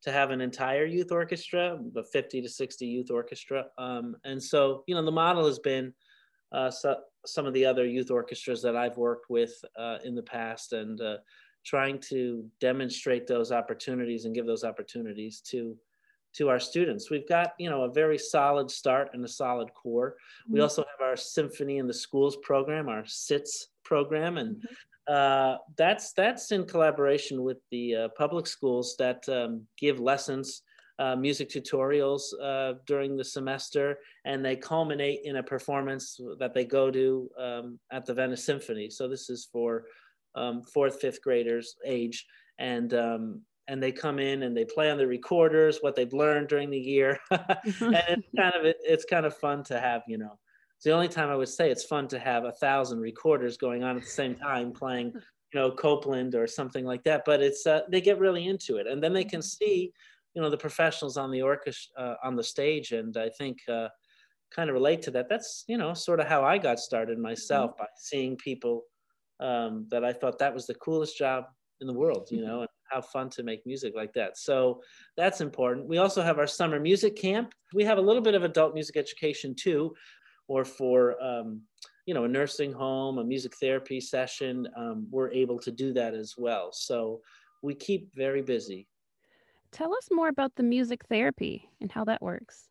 to 0.03 0.12
have 0.12 0.31
an 0.31 0.41
entire 0.41 0.86
youth 0.86 1.12
orchestra, 1.12 1.79
a 1.95 2.03
50 2.03 2.41
to 2.41 2.50
60 2.50 2.86
youth 2.86 3.12
orchestra. 3.12 3.65
Um, 3.77 4.15
and 4.24 4.41
so, 4.41 4.83
you 4.88 4.95
know, 4.95 5.03
the 5.03 5.12
model 5.12 5.45
has 5.45 5.60
been 5.60 5.93
uh, 6.51 6.69
so, 6.69 6.98
some 7.25 7.45
of 7.45 7.53
the 7.53 7.65
other 7.65 7.86
youth 7.86 8.12
orchestras 8.12 8.62
that 8.62 8.75
I've 8.75 8.98
worked 8.98 9.29
with 9.29 9.53
uh, 9.77 9.98
in 10.03 10.15
the 10.15 10.24
past 10.24 10.74
and 10.74 11.00
uh, 11.00 11.17
trying 11.65 12.00
to 12.10 12.45
demonstrate 12.60 13.27
those 13.27 13.51
opportunities 13.51 14.25
and 14.25 14.36
give 14.36 14.45
those 14.45 14.63
opportunities 14.63 15.39
to 15.51 15.77
to 16.34 16.50
our 16.50 16.60
students. 16.60 17.10
We've 17.10 17.28
got 17.28 17.54
you 17.60 17.70
know 17.70 17.84
a 17.84 17.92
very 17.92 18.18
solid 18.18 18.72
start 18.72 19.10
and 19.14 19.24
a 19.24 19.28
solid 19.28 19.74
core. 19.74 20.16
Mm-hmm. 20.44 20.54
We 20.54 20.60
also 20.62 20.84
have 20.84 21.08
our 21.08 21.16
Symphony 21.16 21.78
in 21.78 21.88
the 21.88 21.94
Schools 21.94 22.38
program, 22.44 22.90
our 22.90 23.04
SITS 23.06 23.68
program, 23.84 24.38
and 24.38 24.58
mm-hmm. 24.58 25.14
uh, 25.14 25.58
that's 25.78 26.14
that's 26.14 26.52
in 26.52 26.66
collaboration 26.66 27.44
with 27.44 27.58
the 27.72 27.96
uh, 27.96 28.08
public 28.18 28.48
schools 28.48 28.96
that 29.00 29.28
um, 29.30 29.66
give 29.78 30.00
lessons 30.00 30.62
uh, 31.02 31.16
music 31.16 31.50
tutorials 31.50 32.22
uh, 32.42 32.74
during 32.86 33.18
the 33.18 33.24
semester, 33.24 33.98
and 34.26 34.46
they 34.46 34.56
culminate 34.56 35.22
in 35.24 35.38
a 35.38 35.44
performance 35.44 36.20
that 36.38 36.54
they 36.54 36.64
go 36.64 36.92
to 36.92 37.30
um, 37.40 37.80
at 37.92 38.06
the 38.06 38.14
Venice 38.14 38.46
Symphony. 38.46 38.90
So 38.90 39.08
this 39.08 39.30
is 39.30 39.50
for 39.52 39.86
um, 40.36 40.62
fourth, 40.62 41.02
fifth 41.02 41.22
graders 41.24 41.76
age, 41.84 42.26
and 42.60 42.94
um, 42.94 43.42
and 43.72 43.82
they 43.82 43.92
come 43.92 44.20
in 44.20 44.44
and 44.44 44.56
they 44.56 44.66
play 44.66 44.92
on 44.92 44.98
the 44.98 45.08
recorders 45.08 45.78
what 45.80 45.96
they've 45.96 46.12
learned 46.12 46.50
during 46.50 46.70
the 46.70 46.78
year, 46.78 47.18
and 47.32 47.46
it's 47.80 48.28
kind 48.38 48.54
of 48.54 48.66
it's 48.66 49.06
kind 49.06 49.25
of 49.25 49.36
fun 49.38 49.63
to 49.63 49.80
have 49.80 50.04
you 50.08 50.18
know. 50.18 50.38
It's 50.75 50.84
the 50.84 50.92
only 50.92 51.08
time 51.08 51.30
I 51.30 51.36
would 51.36 51.48
say 51.48 51.72
it's 51.72 51.86
fun 51.86 52.08
to 52.10 52.20
have 52.20 52.44
a 52.44 52.51
thousand 52.54 53.00
recorders 53.00 53.56
going 53.56 53.84
on 53.84 53.96
at 53.96 54.04
the 54.04 54.10
same 54.10 54.36
time 54.36 54.74
playing 54.74 55.13
you 55.13 55.60
know 55.60 55.72
Copland 55.72 56.36
or 56.36 56.48
something 56.48 56.86
like 56.86 57.04
that. 57.06 57.24
But 57.25 57.42
it's 57.42 57.66
uh, 57.66 57.82
they 57.90 58.01
get 58.01 58.20
really 58.20 58.48
into 58.48 58.75
it, 58.75 58.88
and 58.88 59.01
then 59.01 59.13
they 59.13 59.24
can 59.24 59.40
mm-hmm. 59.40 59.66
see 59.66 59.94
you 60.34 60.42
know 60.42 60.50
the 60.50 60.58
professionals 60.58 61.16
on 61.16 61.32
the 61.32 61.42
orchestra 61.42 61.94
uh, 61.98 62.16
on 62.24 62.36
the 62.36 62.44
stage 62.44 62.92
and 62.92 63.18
i 63.18 63.30
think 63.38 63.58
uh, 63.70 63.88
kind 64.54 64.70
of 64.70 64.74
relate 64.74 65.01
to 65.01 65.12
that 65.12 65.28
that's 65.30 65.63
you 65.68 65.78
know 65.78 65.94
sort 65.94 66.20
of 66.20 66.28
how 66.28 66.44
i 66.44 66.58
got 66.58 66.80
started 66.80 67.18
myself 67.18 67.72
mm-hmm. 67.72 67.84
by 67.84 67.88
seeing 67.98 68.36
people 68.38 68.84
um, 69.40 69.86
that 69.90 70.04
i 70.04 70.13
thought 70.13 70.40
that 70.40 70.54
was 70.54 70.68
the 70.68 70.75
coolest 70.75 71.18
job 71.18 71.46
in 71.82 71.88
the 71.88 71.94
world 71.94 72.28
you 72.32 72.42
know 72.46 72.62
and 72.62 72.70
how 72.91 73.01
fun 73.01 73.29
to 73.31 73.43
make 73.43 73.65
music 73.65 73.93
like 73.95 74.13
that. 74.13 74.38
So 74.38 74.81
that's 75.17 75.41
important. 75.41 75.88
We 75.88 75.98
also 75.98 76.21
have 76.21 76.39
our 76.39 76.48
summer 76.48 76.79
music 76.79 77.15
camp. 77.15 77.53
We 77.74 77.83
have 77.86 77.98
a 77.98 78.01
little 78.01 78.21
bit 78.21 78.36
of 78.36 78.43
adult 78.43 78.74
music 78.74 78.98
education 78.98 79.55
too 79.55 79.93
or 80.48 80.65
for 80.65 81.21
um, 81.24 81.62
you 82.05 82.13
know 82.13 82.25
a 82.25 82.27
nursing 82.27 82.74
home 82.74 83.19
a 83.19 83.24
music 83.24 83.53
therapy 83.55 84.01
session 84.01 84.67
um, 84.75 85.07
we're 85.10 85.31
able 85.31 85.60
to 85.60 85.71
do 85.71 85.93
that 85.93 86.13
as 86.13 86.36
well. 86.38 86.71
So 86.74 87.21
we 87.63 87.75
keep 87.75 88.13
very 88.15 88.41
busy. 88.41 88.88
Tell 89.71 89.93
us 89.95 90.10
more 90.12 90.27
about 90.27 90.55
the 90.55 90.63
music 90.63 91.05
therapy 91.07 91.69
and 91.79 91.91
how 91.91 92.03
that 92.05 92.21
works. 92.21 92.71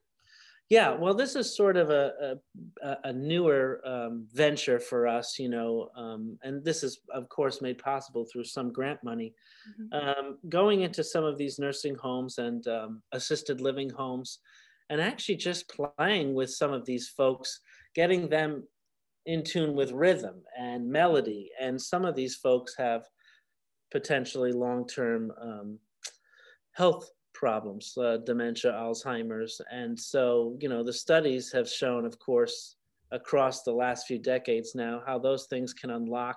Yeah, 0.70 0.94
well, 0.94 1.14
this 1.14 1.34
is 1.34 1.56
sort 1.56 1.76
of 1.76 1.90
a, 1.90 2.38
a, 2.80 2.96
a 3.02 3.12
newer 3.12 3.80
um, 3.84 4.28
venture 4.32 4.78
for 4.78 5.08
us, 5.08 5.36
you 5.36 5.48
know, 5.48 5.90
um, 5.96 6.38
and 6.44 6.64
this 6.64 6.84
is, 6.84 7.00
of 7.12 7.28
course, 7.28 7.60
made 7.60 7.78
possible 7.78 8.24
through 8.24 8.44
some 8.44 8.72
grant 8.72 9.02
money. 9.02 9.34
Mm-hmm. 9.68 10.08
Um, 10.08 10.38
going 10.48 10.82
into 10.82 11.02
some 11.02 11.24
of 11.24 11.36
these 11.36 11.58
nursing 11.58 11.96
homes 11.96 12.38
and 12.38 12.64
um, 12.68 13.02
assisted 13.10 13.60
living 13.60 13.90
homes, 13.90 14.38
and 14.90 15.00
actually 15.00 15.36
just 15.36 15.68
playing 15.68 16.34
with 16.34 16.50
some 16.50 16.72
of 16.72 16.86
these 16.86 17.08
folks, 17.08 17.60
getting 17.96 18.28
them 18.28 18.62
in 19.26 19.42
tune 19.42 19.74
with 19.74 19.90
rhythm 19.90 20.36
and 20.56 20.88
melody. 20.88 21.50
And 21.60 21.82
some 21.82 22.04
of 22.04 22.14
these 22.14 22.36
folks 22.36 22.76
have 22.78 23.02
potentially 23.90 24.52
long 24.52 24.86
term 24.86 25.32
um, 25.42 25.78
health 26.74 27.10
problems, 27.40 27.94
uh, 27.96 28.18
dementia, 28.26 28.70
Alzheimer's. 28.70 29.62
And 29.72 29.98
so, 29.98 30.58
you 30.60 30.68
know, 30.68 30.84
the 30.84 30.92
studies 30.92 31.50
have 31.52 31.66
shown, 31.66 32.04
of 32.04 32.18
course, 32.18 32.76
across 33.12 33.62
the 33.62 33.72
last 33.72 34.06
few 34.06 34.18
decades 34.18 34.74
now, 34.74 35.02
how 35.06 35.18
those 35.18 35.46
things 35.46 35.72
can 35.72 35.88
unlock 35.88 36.36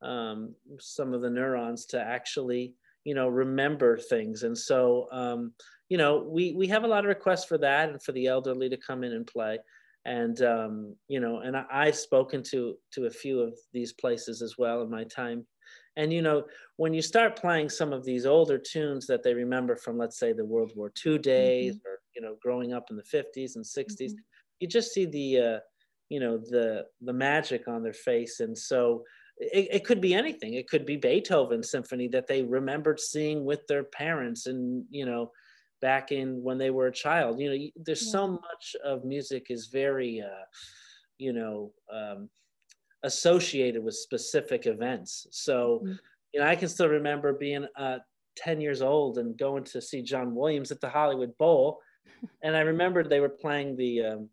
um, 0.00 0.54
some 0.80 1.12
of 1.12 1.20
the 1.20 1.28
neurons 1.28 1.84
to 1.86 2.00
actually, 2.00 2.72
you 3.04 3.14
know, 3.14 3.28
remember 3.28 3.98
things. 3.98 4.42
And 4.42 4.56
so, 4.56 5.06
um, 5.12 5.52
you 5.90 5.98
know, 5.98 6.26
we, 6.26 6.54
we 6.54 6.66
have 6.68 6.84
a 6.84 6.88
lot 6.88 7.04
of 7.04 7.10
requests 7.10 7.44
for 7.44 7.58
that 7.58 7.90
and 7.90 8.02
for 8.02 8.12
the 8.12 8.26
elderly 8.26 8.70
to 8.70 8.78
come 8.78 9.04
in 9.04 9.12
and 9.12 9.26
play. 9.26 9.58
And, 10.06 10.40
um, 10.40 10.96
you 11.08 11.20
know, 11.20 11.40
and 11.40 11.54
I, 11.58 11.64
I've 11.70 11.96
spoken 11.96 12.42
to, 12.44 12.74
to 12.94 13.04
a 13.04 13.10
few 13.10 13.40
of 13.40 13.52
these 13.74 13.92
places 13.92 14.40
as 14.40 14.56
well 14.56 14.80
in 14.80 14.90
my 14.90 15.04
time 15.04 15.46
and 15.96 16.12
you 16.12 16.22
know, 16.22 16.44
when 16.76 16.94
you 16.94 17.02
start 17.02 17.36
playing 17.36 17.68
some 17.68 17.92
of 17.92 18.04
these 18.04 18.26
older 18.26 18.58
tunes 18.58 19.06
that 19.06 19.22
they 19.22 19.34
remember 19.34 19.76
from, 19.76 19.98
let's 19.98 20.18
say, 20.18 20.32
the 20.32 20.44
World 20.44 20.72
War 20.74 20.92
II 21.04 21.18
days, 21.18 21.76
mm-hmm. 21.76 21.88
or 21.88 21.98
you 22.16 22.22
know, 22.22 22.36
growing 22.42 22.72
up 22.72 22.86
in 22.90 22.96
the 22.96 23.02
50s 23.02 23.56
and 23.56 23.64
60s, 23.64 23.98
mm-hmm. 24.00 24.14
you 24.60 24.68
just 24.68 24.92
see 24.92 25.06
the, 25.06 25.38
uh, 25.38 25.58
you 26.08 26.20
know, 26.20 26.38
the 26.38 26.86
the 27.00 27.12
magic 27.12 27.68
on 27.68 27.82
their 27.82 27.92
face. 27.92 28.40
And 28.40 28.56
so, 28.56 29.02
it, 29.38 29.68
it, 29.72 29.84
could 29.84 30.00
be 30.00 30.14
anything. 30.14 30.54
It 30.54 30.68
could 30.68 30.86
be 30.86 30.96
Beethoven 30.96 31.62
symphony 31.62 32.08
that 32.08 32.26
they 32.26 32.42
remembered 32.42 33.00
seeing 33.00 33.44
with 33.44 33.66
their 33.66 33.84
parents, 33.84 34.46
and 34.46 34.84
you 34.90 35.04
know, 35.04 35.30
back 35.80 36.12
in 36.12 36.42
when 36.42 36.58
they 36.58 36.70
were 36.70 36.86
a 36.86 36.92
child. 36.92 37.40
You 37.40 37.50
know, 37.50 37.66
there's 37.76 38.06
yeah. 38.06 38.12
so 38.12 38.28
much 38.28 38.76
of 38.84 39.04
music 39.04 39.46
is 39.50 39.66
very, 39.66 40.22
uh, 40.22 40.44
you 41.18 41.32
know. 41.32 41.72
Um, 41.92 42.28
associated 43.02 43.82
with 43.82 43.94
specific 43.94 44.66
events. 44.66 45.26
So, 45.30 45.80
mm-hmm. 45.82 45.92
you 46.32 46.40
know, 46.40 46.46
I 46.46 46.56
can 46.56 46.68
still 46.68 46.88
remember 46.88 47.32
being 47.32 47.66
uh, 47.76 47.98
10 48.36 48.60
years 48.60 48.82
old 48.82 49.18
and 49.18 49.36
going 49.36 49.64
to 49.64 49.80
see 49.80 50.02
John 50.02 50.34
Williams 50.34 50.70
at 50.70 50.80
the 50.80 50.88
Hollywood 50.88 51.36
Bowl. 51.38 51.80
And 52.44 52.56
I 52.56 52.60
remembered 52.60 53.10
they 53.10 53.18
were 53.18 53.28
playing 53.28 53.74
the 53.74 54.04
um, 54.04 54.28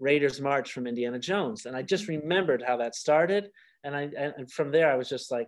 Raiders 0.00 0.40
March 0.40 0.72
from 0.72 0.88
Indiana 0.88 1.20
Jones. 1.20 1.66
And 1.66 1.76
I 1.76 1.82
just 1.82 2.04
mm-hmm. 2.08 2.20
remembered 2.20 2.64
how 2.66 2.76
that 2.78 2.96
started. 2.96 3.50
And 3.84 3.94
I, 3.94 4.10
and 4.16 4.50
from 4.50 4.72
there, 4.72 4.90
I 4.90 4.96
was 4.96 5.08
just 5.08 5.30
like, 5.30 5.46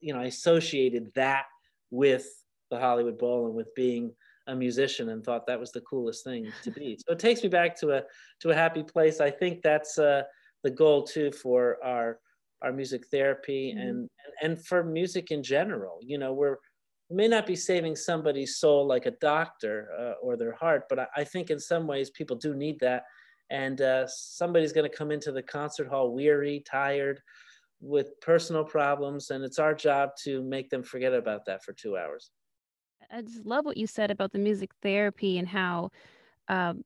you 0.00 0.12
know, 0.12 0.20
I 0.20 0.24
associated 0.24 1.10
that 1.14 1.44
with 1.90 2.26
the 2.70 2.76
the 2.76 2.78
Hollywood 2.78 3.18
Bowl 3.18 3.46
and 3.46 3.54
with 3.54 3.74
being 3.74 4.12
a 4.46 4.54
musician 4.54 5.08
and 5.08 5.24
thought 5.24 5.46
that 5.46 5.58
was 5.58 5.72
the 5.72 5.80
coolest 5.82 6.24
thing 6.24 6.52
to 6.62 6.70
be. 6.70 6.98
So 7.06 7.12
it 7.12 7.18
takes 7.18 7.42
me 7.42 7.48
back 7.48 7.78
to 7.80 7.92
a 7.92 8.02
to 8.40 8.50
a 8.50 8.54
happy 8.54 8.82
place. 8.82 9.20
I 9.20 9.30
think 9.30 9.62
that's 9.62 9.98
uh, 9.98 10.22
the 10.66 10.70
goal 10.70 11.04
too 11.04 11.30
for 11.30 11.78
our 11.84 12.18
our 12.62 12.72
music 12.72 13.06
therapy 13.12 13.72
mm-hmm. 13.72 13.88
and 13.88 14.10
and 14.42 14.66
for 14.66 14.82
music 14.82 15.30
in 15.30 15.42
general. 15.42 15.98
You 16.02 16.18
know, 16.18 16.32
we're 16.32 16.56
we 17.08 17.16
may 17.16 17.28
not 17.28 17.46
be 17.46 17.54
saving 17.54 17.94
somebody's 17.94 18.56
soul 18.56 18.84
like 18.84 19.06
a 19.06 19.12
doctor 19.12 19.88
uh, 19.96 20.14
or 20.20 20.36
their 20.36 20.54
heart, 20.54 20.82
but 20.88 20.98
I, 20.98 21.06
I, 21.18 21.24
think 21.24 21.50
in 21.50 21.60
some 21.60 21.86
ways 21.86 22.10
people 22.10 22.34
do 22.36 22.52
need 22.52 22.80
that. 22.80 23.04
And 23.48 23.80
uh, 23.80 24.08
somebody's 24.08 24.72
going 24.72 24.90
to 24.90 24.96
come 24.96 25.12
into 25.12 25.30
the 25.30 25.42
concert 25.42 25.86
hall 25.86 26.12
weary, 26.12 26.64
tired, 26.68 27.22
with 27.80 28.20
personal 28.20 28.64
problems, 28.64 29.30
and 29.30 29.44
it's 29.44 29.60
our 29.60 29.72
job 29.72 30.10
to 30.24 30.42
make 30.42 30.68
them 30.68 30.82
forget 30.82 31.14
about 31.14 31.44
that 31.46 31.62
for 31.62 31.72
two 31.74 31.96
hours. 31.96 32.32
I 33.08 33.22
just 33.22 33.46
love 33.46 33.64
what 33.64 33.76
you 33.76 33.86
said 33.86 34.10
about 34.10 34.32
the 34.32 34.40
music 34.40 34.70
therapy 34.82 35.38
and 35.38 35.46
how 35.46 35.90
um, 36.48 36.82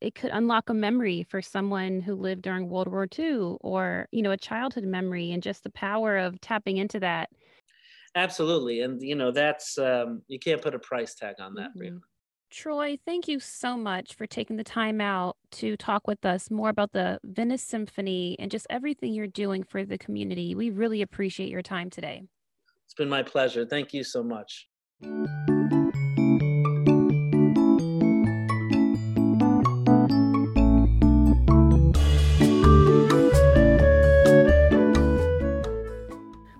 it 0.00 0.14
could 0.14 0.30
unlock 0.30 0.70
a 0.70 0.74
memory 0.74 1.26
for 1.28 1.42
someone 1.42 2.00
who 2.00 2.14
lived 2.14 2.42
during 2.42 2.68
World 2.68 2.88
War 2.88 3.06
II 3.18 3.56
or, 3.60 4.06
you 4.12 4.22
know, 4.22 4.30
a 4.30 4.36
childhood 4.36 4.84
memory 4.84 5.32
and 5.32 5.42
just 5.42 5.64
the 5.64 5.70
power 5.70 6.18
of 6.18 6.40
tapping 6.40 6.76
into 6.76 7.00
that. 7.00 7.30
Absolutely. 8.14 8.80
And, 8.82 9.00
you 9.02 9.14
know, 9.14 9.30
that's, 9.30 9.78
um, 9.78 10.22
you 10.28 10.38
can't 10.38 10.62
put 10.62 10.74
a 10.74 10.78
price 10.78 11.14
tag 11.14 11.36
on 11.40 11.54
that, 11.54 11.70
mm-hmm. 11.76 11.98
Troy, 12.50 12.98
thank 13.04 13.28
you 13.28 13.40
so 13.40 13.76
much 13.76 14.14
for 14.14 14.26
taking 14.26 14.56
the 14.56 14.64
time 14.64 15.02
out 15.02 15.36
to 15.50 15.76
talk 15.76 16.06
with 16.06 16.24
us 16.24 16.50
more 16.50 16.70
about 16.70 16.92
the 16.92 17.20
Venice 17.22 17.62
Symphony 17.62 18.36
and 18.38 18.50
just 18.50 18.66
everything 18.70 19.12
you're 19.12 19.26
doing 19.26 19.62
for 19.62 19.84
the 19.84 19.98
community. 19.98 20.54
We 20.54 20.70
really 20.70 21.02
appreciate 21.02 21.50
your 21.50 21.62
time 21.62 21.90
today. 21.90 22.22
It's 22.86 22.94
been 22.94 23.10
my 23.10 23.22
pleasure. 23.22 23.66
Thank 23.66 23.92
you 23.92 24.02
so 24.02 24.22
much. 24.22 24.66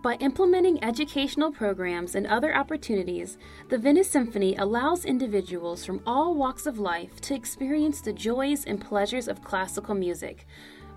By 0.08 0.14
implementing 0.20 0.82
educational 0.82 1.52
programs 1.52 2.14
and 2.14 2.26
other 2.26 2.56
opportunities, 2.56 3.36
the 3.68 3.76
Venice 3.76 4.08
Symphony 4.08 4.56
allows 4.56 5.04
individuals 5.04 5.84
from 5.84 6.00
all 6.06 6.34
walks 6.34 6.64
of 6.64 6.78
life 6.78 7.20
to 7.20 7.34
experience 7.34 8.00
the 8.00 8.14
joys 8.14 8.64
and 8.64 8.80
pleasures 8.80 9.28
of 9.28 9.44
classical 9.44 9.94
music. 9.94 10.46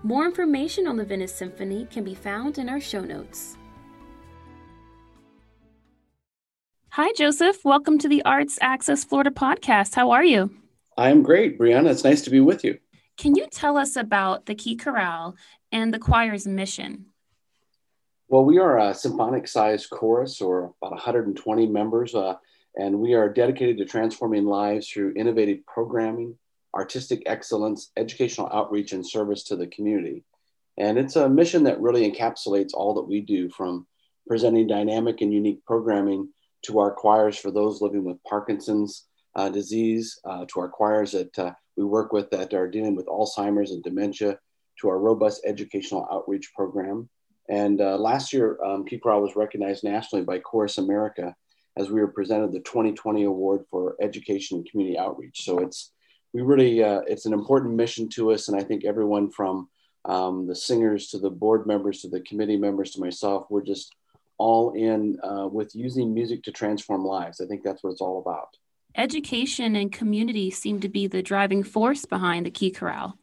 More 0.02 0.24
information 0.24 0.86
on 0.86 0.96
the 0.96 1.04
Venice 1.04 1.34
Symphony 1.34 1.86
can 1.90 2.04
be 2.04 2.14
found 2.14 2.56
in 2.56 2.70
our 2.70 2.80
show 2.80 3.02
notes. 3.02 3.58
Hi, 6.92 7.12
Joseph. 7.12 7.66
Welcome 7.66 7.98
to 7.98 8.08
the 8.08 8.24
Arts 8.24 8.58
Axis 8.62 9.04
Florida 9.04 9.30
podcast. 9.30 9.94
How 9.94 10.12
are 10.12 10.24
you? 10.24 10.50
I'm 10.96 11.22
great, 11.22 11.58
Brianna. 11.58 11.90
It's 11.90 12.04
nice 12.04 12.22
to 12.22 12.30
be 12.30 12.40
with 12.40 12.64
you. 12.64 12.78
Can 13.18 13.34
you 13.34 13.46
tell 13.50 13.76
us 13.76 13.94
about 13.94 14.46
the 14.46 14.54
Key 14.54 14.74
Chorale 14.74 15.36
and 15.70 15.92
the 15.92 15.98
choir's 15.98 16.46
mission? 16.46 17.11
Well, 18.32 18.46
we 18.46 18.56
are 18.56 18.78
a 18.78 18.94
symphonic 18.94 19.46
sized 19.46 19.90
chorus, 19.90 20.40
or 20.40 20.72
about 20.80 20.92
120 20.92 21.66
members, 21.66 22.14
uh, 22.14 22.36
and 22.74 22.98
we 22.98 23.12
are 23.12 23.28
dedicated 23.28 23.76
to 23.76 23.84
transforming 23.84 24.46
lives 24.46 24.88
through 24.88 25.12
innovative 25.16 25.66
programming, 25.66 26.38
artistic 26.74 27.24
excellence, 27.26 27.92
educational 27.94 28.48
outreach, 28.50 28.94
and 28.94 29.06
service 29.06 29.44
to 29.44 29.56
the 29.56 29.66
community. 29.66 30.24
And 30.78 30.96
it's 30.96 31.16
a 31.16 31.28
mission 31.28 31.64
that 31.64 31.82
really 31.82 32.10
encapsulates 32.10 32.70
all 32.72 32.94
that 32.94 33.06
we 33.06 33.20
do 33.20 33.50
from 33.50 33.86
presenting 34.26 34.66
dynamic 34.66 35.20
and 35.20 35.30
unique 35.30 35.62
programming 35.66 36.30
to 36.62 36.78
our 36.78 36.90
choirs 36.90 37.36
for 37.36 37.50
those 37.50 37.82
living 37.82 38.02
with 38.02 38.24
Parkinson's 38.24 39.08
uh, 39.36 39.50
disease, 39.50 40.18
uh, 40.24 40.46
to 40.46 40.60
our 40.60 40.70
choirs 40.70 41.12
that 41.12 41.38
uh, 41.38 41.52
we 41.76 41.84
work 41.84 42.14
with 42.14 42.30
that 42.30 42.54
are 42.54 42.70
dealing 42.70 42.96
with 42.96 43.04
Alzheimer's 43.08 43.72
and 43.72 43.82
dementia, 43.82 44.38
to 44.80 44.88
our 44.88 44.98
robust 44.98 45.42
educational 45.44 46.08
outreach 46.10 46.50
program. 46.56 47.10
And 47.48 47.80
uh, 47.80 47.96
last 47.96 48.32
year, 48.32 48.58
um, 48.64 48.84
Chorale 48.84 49.20
was 49.20 49.36
recognized 49.36 49.84
nationally 49.84 50.24
by 50.24 50.38
Chorus 50.38 50.78
America 50.78 51.34
as 51.76 51.90
we 51.90 52.00
were 52.00 52.08
presented 52.08 52.52
the 52.52 52.60
2020 52.60 53.24
award 53.24 53.64
for 53.70 53.96
education 54.00 54.58
and 54.58 54.70
community 54.70 54.98
outreach. 54.98 55.44
So 55.44 55.58
it's 55.58 55.90
we 56.32 56.42
really 56.42 56.82
uh, 56.82 57.00
it's 57.06 57.26
an 57.26 57.32
important 57.32 57.74
mission 57.74 58.08
to 58.10 58.32
us, 58.32 58.48
and 58.48 58.58
I 58.58 58.64
think 58.64 58.84
everyone 58.84 59.30
from 59.30 59.68
um, 60.04 60.46
the 60.46 60.54
singers 60.54 61.08
to 61.08 61.18
the 61.18 61.30
board 61.30 61.66
members 61.66 62.00
to 62.02 62.08
the 62.08 62.20
committee 62.20 62.56
members 62.56 62.92
to 62.92 63.00
myself, 63.00 63.46
we're 63.50 63.62
just 63.62 63.94
all 64.38 64.72
in 64.72 65.18
uh, 65.22 65.46
with 65.46 65.74
using 65.74 66.12
music 66.12 66.42
to 66.44 66.52
transform 66.52 67.04
lives. 67.04 67.40
I 67.40 67.46
think 67.46 67.62
that's 67.62 67.82
what 67.82 67.90
it's 67.90 68.00
all 68.00 68.18
about. 68.18 68.56
Education 68.96 69.76
and 69.76 69.90
community 69.90 70.50
seem 70.50 70.80
to 70.80 70.88
be 70.88 71.06
the 71.06 71.22
driving 71.22 71.62
force 71.62 72.04
behind 72.04 72.44
the 72.44 72.50
Key 72.50 72.70
Chorale. 72.70 73.16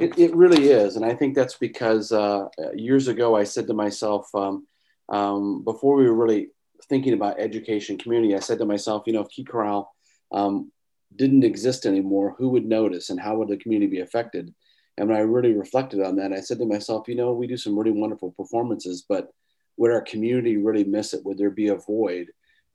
It, 0.00 0.18
it 0.18 0.34
really 0.34 0.70
is. 0.70 0.96
And 0.96 1.04
I 1.04 1.14
think 1.14 1.34
that's 1.34 1.56
because 1.56 2.12
uh, 2.12 2.48
years 2.74 3.08
ago 3.08 3.36
I 3.36 3.44
said 3.44 3.66
to 3.68 3.74
myself, 3.74 4.28
um, 4.34 4.66
um, 5.08 5.64
before 5.64 5.96
we 5.96 6.06
were 6.06 6.14
really 6.14 6.48
thinking 6.88 7.12
about 7.12 7.40
education 7.40 7.98
community, 7.98 8.34
I 8.34 8.40
said 8.40 8.58
to 8.58 8.66
myself, 8.66 9.04
you 9.06 9.12
know, 9.12 9.20
if 9.20 9.28
Key 9.28 9.44
Chorale 9.44 9.90
um, 10.32 10.72
didn't 11.14 11.44
exist 11.44 11.86
anymore, 11.86 12.34
who 12.38 12.48
would 12.50 12.66
notice 12.66 13.10
and 13.10 13.20
how 13.20 13.36
would 13.36 13.48
the 13.48 13.56
community 13.56 13.90
be 13.90 14.00
affected? 14.00 14.54
And 14.96 15.08
when 15.08 15.18
I 15.18 15.22
really 15.22 15.54
reflected 15.54 16.02
on 16.02 16.16
that, 16.16 16.32
I 16.32 16.40
said 16.40 16.58
to 16.58 16.66
myself, 16.66 17.08
you 17.08 17.14
know, 17.14 17.32
we 17.32 17.46
do 17.46 17.56
some 17.56 17.78
really 17.78 17.90
wonderful 17.90 18.32
performances, 18.32 19.04
but 19.08 19.30
would 19.76 19.90
our 19.90 20.02
community 20.02 20.56
really 20.56 20.84
miss 20.84 21.14
it? 21.14 21.24
Would 21.24 21.38
there 21.38 21.50
be 21.50 21.68
a 21.68 21.76
void? 21.76 22.28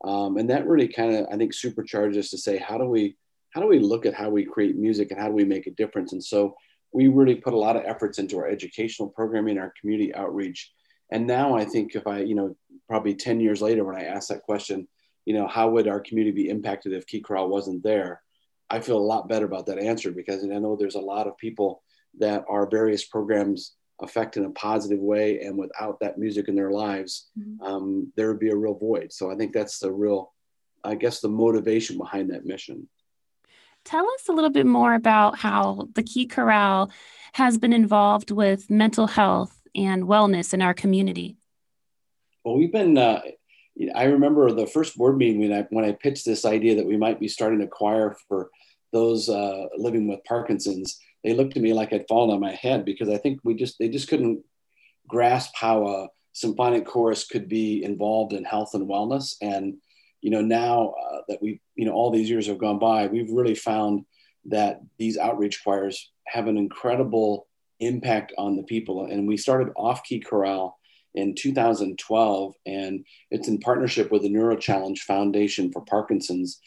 Um, 0.04 0.38
and 0.38 0.50
that 0.50 0.68
really 0.68 0.88
kind 0.88 1.16
of, 1.16 1.28
I 1.32 1.38
think, 1.38 1.54
supercharged 1.54 2.18
us 2.18 2.30
to 2.32 2.38
say, 2.38 2.58
how 2.58 2.78
do 2.78 2.86
we, 2.86 3.16
how 3.52 3.62
do 3.62 3.68
we 3.68 3.80
look 3.80 4.06
at 4.06 4.14
how 4.14 4.30
we 4.30 4.44
create 4.44 4.76
music 4.76 5.12
and 5.12 5.20
how 5.20 5.28
do 5.28 5.34
we 5.34 5.46
make 5.46 5.68
a 5.68 5.72
difference? 5.72 6.14
And 6.14 6.24
so 6.24 6.56
we 6.96 7.08
really 7.10 7.36
put 7.36 7.54
a 7.54 7.58
lot 7.58 7.76
of 7.76 7.84
efforts 7.86 8.20
into 8.20 8.38
our 8.38 8.48
educational 8.48 9.10
programming, 9.10 9.58
our 9.58 9.74
community 9.80 10.16
outreach. 10.16 10.72
And 11.12 11.28
now 11.28 11.56
I 11.56 11.66
think 11.66 11.94
if 11.94 12.08
I, 12.08 12.20
you 12.20 12.36
know, 12.36 12.56
probably 12.88 13.14
10 13.14 13.42
years 13.42 13.62
later, 13.62 13.84
when 13.84 13.98
I 13.98 14.06
ask 14.06 14.30
that 14.30 14.44
question, 14.44 14.88
you 15.26 15.34
know, 15.34 15.48
how 15.48 15.70
would 15.70 15.88
our 15.88 16.00
community 16.00 16.44
be 16.44 16.50
impacted 16.50 16.94
if 16.94 17.06
Key 17.06 17.22
Chorale 17.22 17.50
wasn't 17.50 17.84
there? 17.84 18.22
I 18.70 18.80
feel 18.80 18.98
a 18.98 19.12
lot 19.14 19.28
better 19.28 19.46
about 19.46 19.66
that 19.68 19.78
answer 19.78 20.12
because 20.12 20.44
I 20.44 20.48
know 20.48 20.76
there's 20.76 20.96
a 20.96 21.00
lot 21.00 21.28
of 21.28 21.38
people 21.38 21.84
that 22.20 22.46
our 22.48 22.68
various 22.70 23.04
programs 23.04 23.76
affect 24.02 24.38
in 24.38 24.46
a 24.46 24.50
positive 24.52 25.00
way 25.00 25.42
and 25.42 25.58
without 25.58 26.00
that 26.00 26.18
music 26.18 26.48
in 26.48 26.56
their 26.56 26.72
lives 26.72 27.30
mm-hmm. 27.38 27.62
um, 27.64 28.12
there 28.16 28.28
would 28.28 28.40
be 28.40 28.50
a 28.50 28.56
real 28.56 28.74
void 28.74 29.12
so 29.14 29.32
i 29.32 29.36
think 29.36 29.54
that's 29.54 29.80
the 29.80 29.90
real 29.90 30.34
i 30.84 30.94
guess 30.94 31.22
the 31.22 31.30
motivation 31.30 31.98
behind 31.98 32.30
that 32.30 32.46
mission 32.46 32.88
tell 33.86 34.06
us 34.10 34.28
a 34.28 34.34
little 34.34 34.50
bit 34.50 34.66
more 34.66 34.94
about 34.94 35.38
how 35.38 35.88
the 35.94 36.04
key 36.04 36.28
Chorale 36.28 36.92
has 37.34 37.58
been 37.58 37.74
involved 37.74 38.32
with 38.32 38.70
mental 38.70 39.08
health 39.08 39.62
and 39.76 40.04
wellness 40.04 40.54
in 40.54 40.62
our 40.62 40.74
community 40.74 41.38
well 42.44 42.58
we've 42.58 42.72
been 42.72 42.98
uh, 42.98 43.22
i 43.94 44.06
remember 44.06 44.52
the 44.52 44.68
first 44.68 44.98
board 44.98 45.18
meeting 45.18 45.40
when 45.40 45.54
i 45.54 45.66
when 45.70 45.86
i 45.86 45.92
pitched 45.92 46.26
this 46.26 46.46
idea 46.46 46.76
that 46.76 46.86
we 46.86 46.98
might 46.98 47.20
be 47.20 47.28
starting 47.28 47.62
a 47.62 47.68
choir 47.68 48.16
for 48.28 48.50
those 48.94 49.28
uh, 49.30 49.66
living 49.78 50.08
with 50.08 50.24
parkinson's 50.24 51.00
they 51.26 51.34
looked 51.34 51.58
at 51.58 51.64
me 51.64 51.74
like 51.74 51.92
I'd 51.92 52.08
fallen 52.08 52.30
on 52.30 52.40
my 52.40 52.54
head 52.54 52.86
because 52.86 53.10
I 53.10 53.18
think 53.18 53.40
we 53.44 53.56
just 53.56 53.80
they 53.80 53.90
just 53.90 54.08
couldn't 54.08 54.46
grasp 55.08 55.54
how 55.56 55.88
a 55.88 56.08
symphonic 56.34 56.86
chorus 56.86 57.26
could 57.26 57.50
be 57.50 57.84
involved 57.84 58.32
in 58.32 58.44
health 58.44 58.76
and 58.76 58.88
wellness. 58.88 59.34
And 59.42 59.78
you 60.26 60.32
know 60.32 60.42
now 60.42 60.96
uh, 61.00 61.22
that 61.28 61.40
we 61.40 61.62
you 61.76 61.86
know 61.86 61.92
all 61.92 62.10
these 62.10 62.28
years 62.28 62.48
have 62.48 62.58
gone 62.58 62.80
by, 62.80 63.06
we've 63.06 63.30
really 63.30 63.54
found 63.54 64.06
that 64.46 64.82
these 64.98 65.20
outreach 65.20 65.64
choirs 65.64 66.12
have 66.26 66.48
an 66.48 66.58
incredible 66.58 67.48
impact 67.80 68.34
on 68.36 68.56
the 68.56 68.64
people. 68.64 69.06
And 69.06 69.28
we 69.28 69.38
started 69.38 69.72
Off 69.78 70.04
Key 70.04 70.20
Chorale 70.20 70.80
in 71.14 71.36
2012, 71.36 72.56
and 72.66 73.06
it's 73.30 73.48
in 73.48 73.60
partnership 73.60 74.12
with 74.12 74.24
the 74.24 74.30
Neuro 74.30 74.58
Challenge 74.58 75.00
Foundation 75.04 75.72
for 75.72 75.82
Parkinson's. 75.82 76.60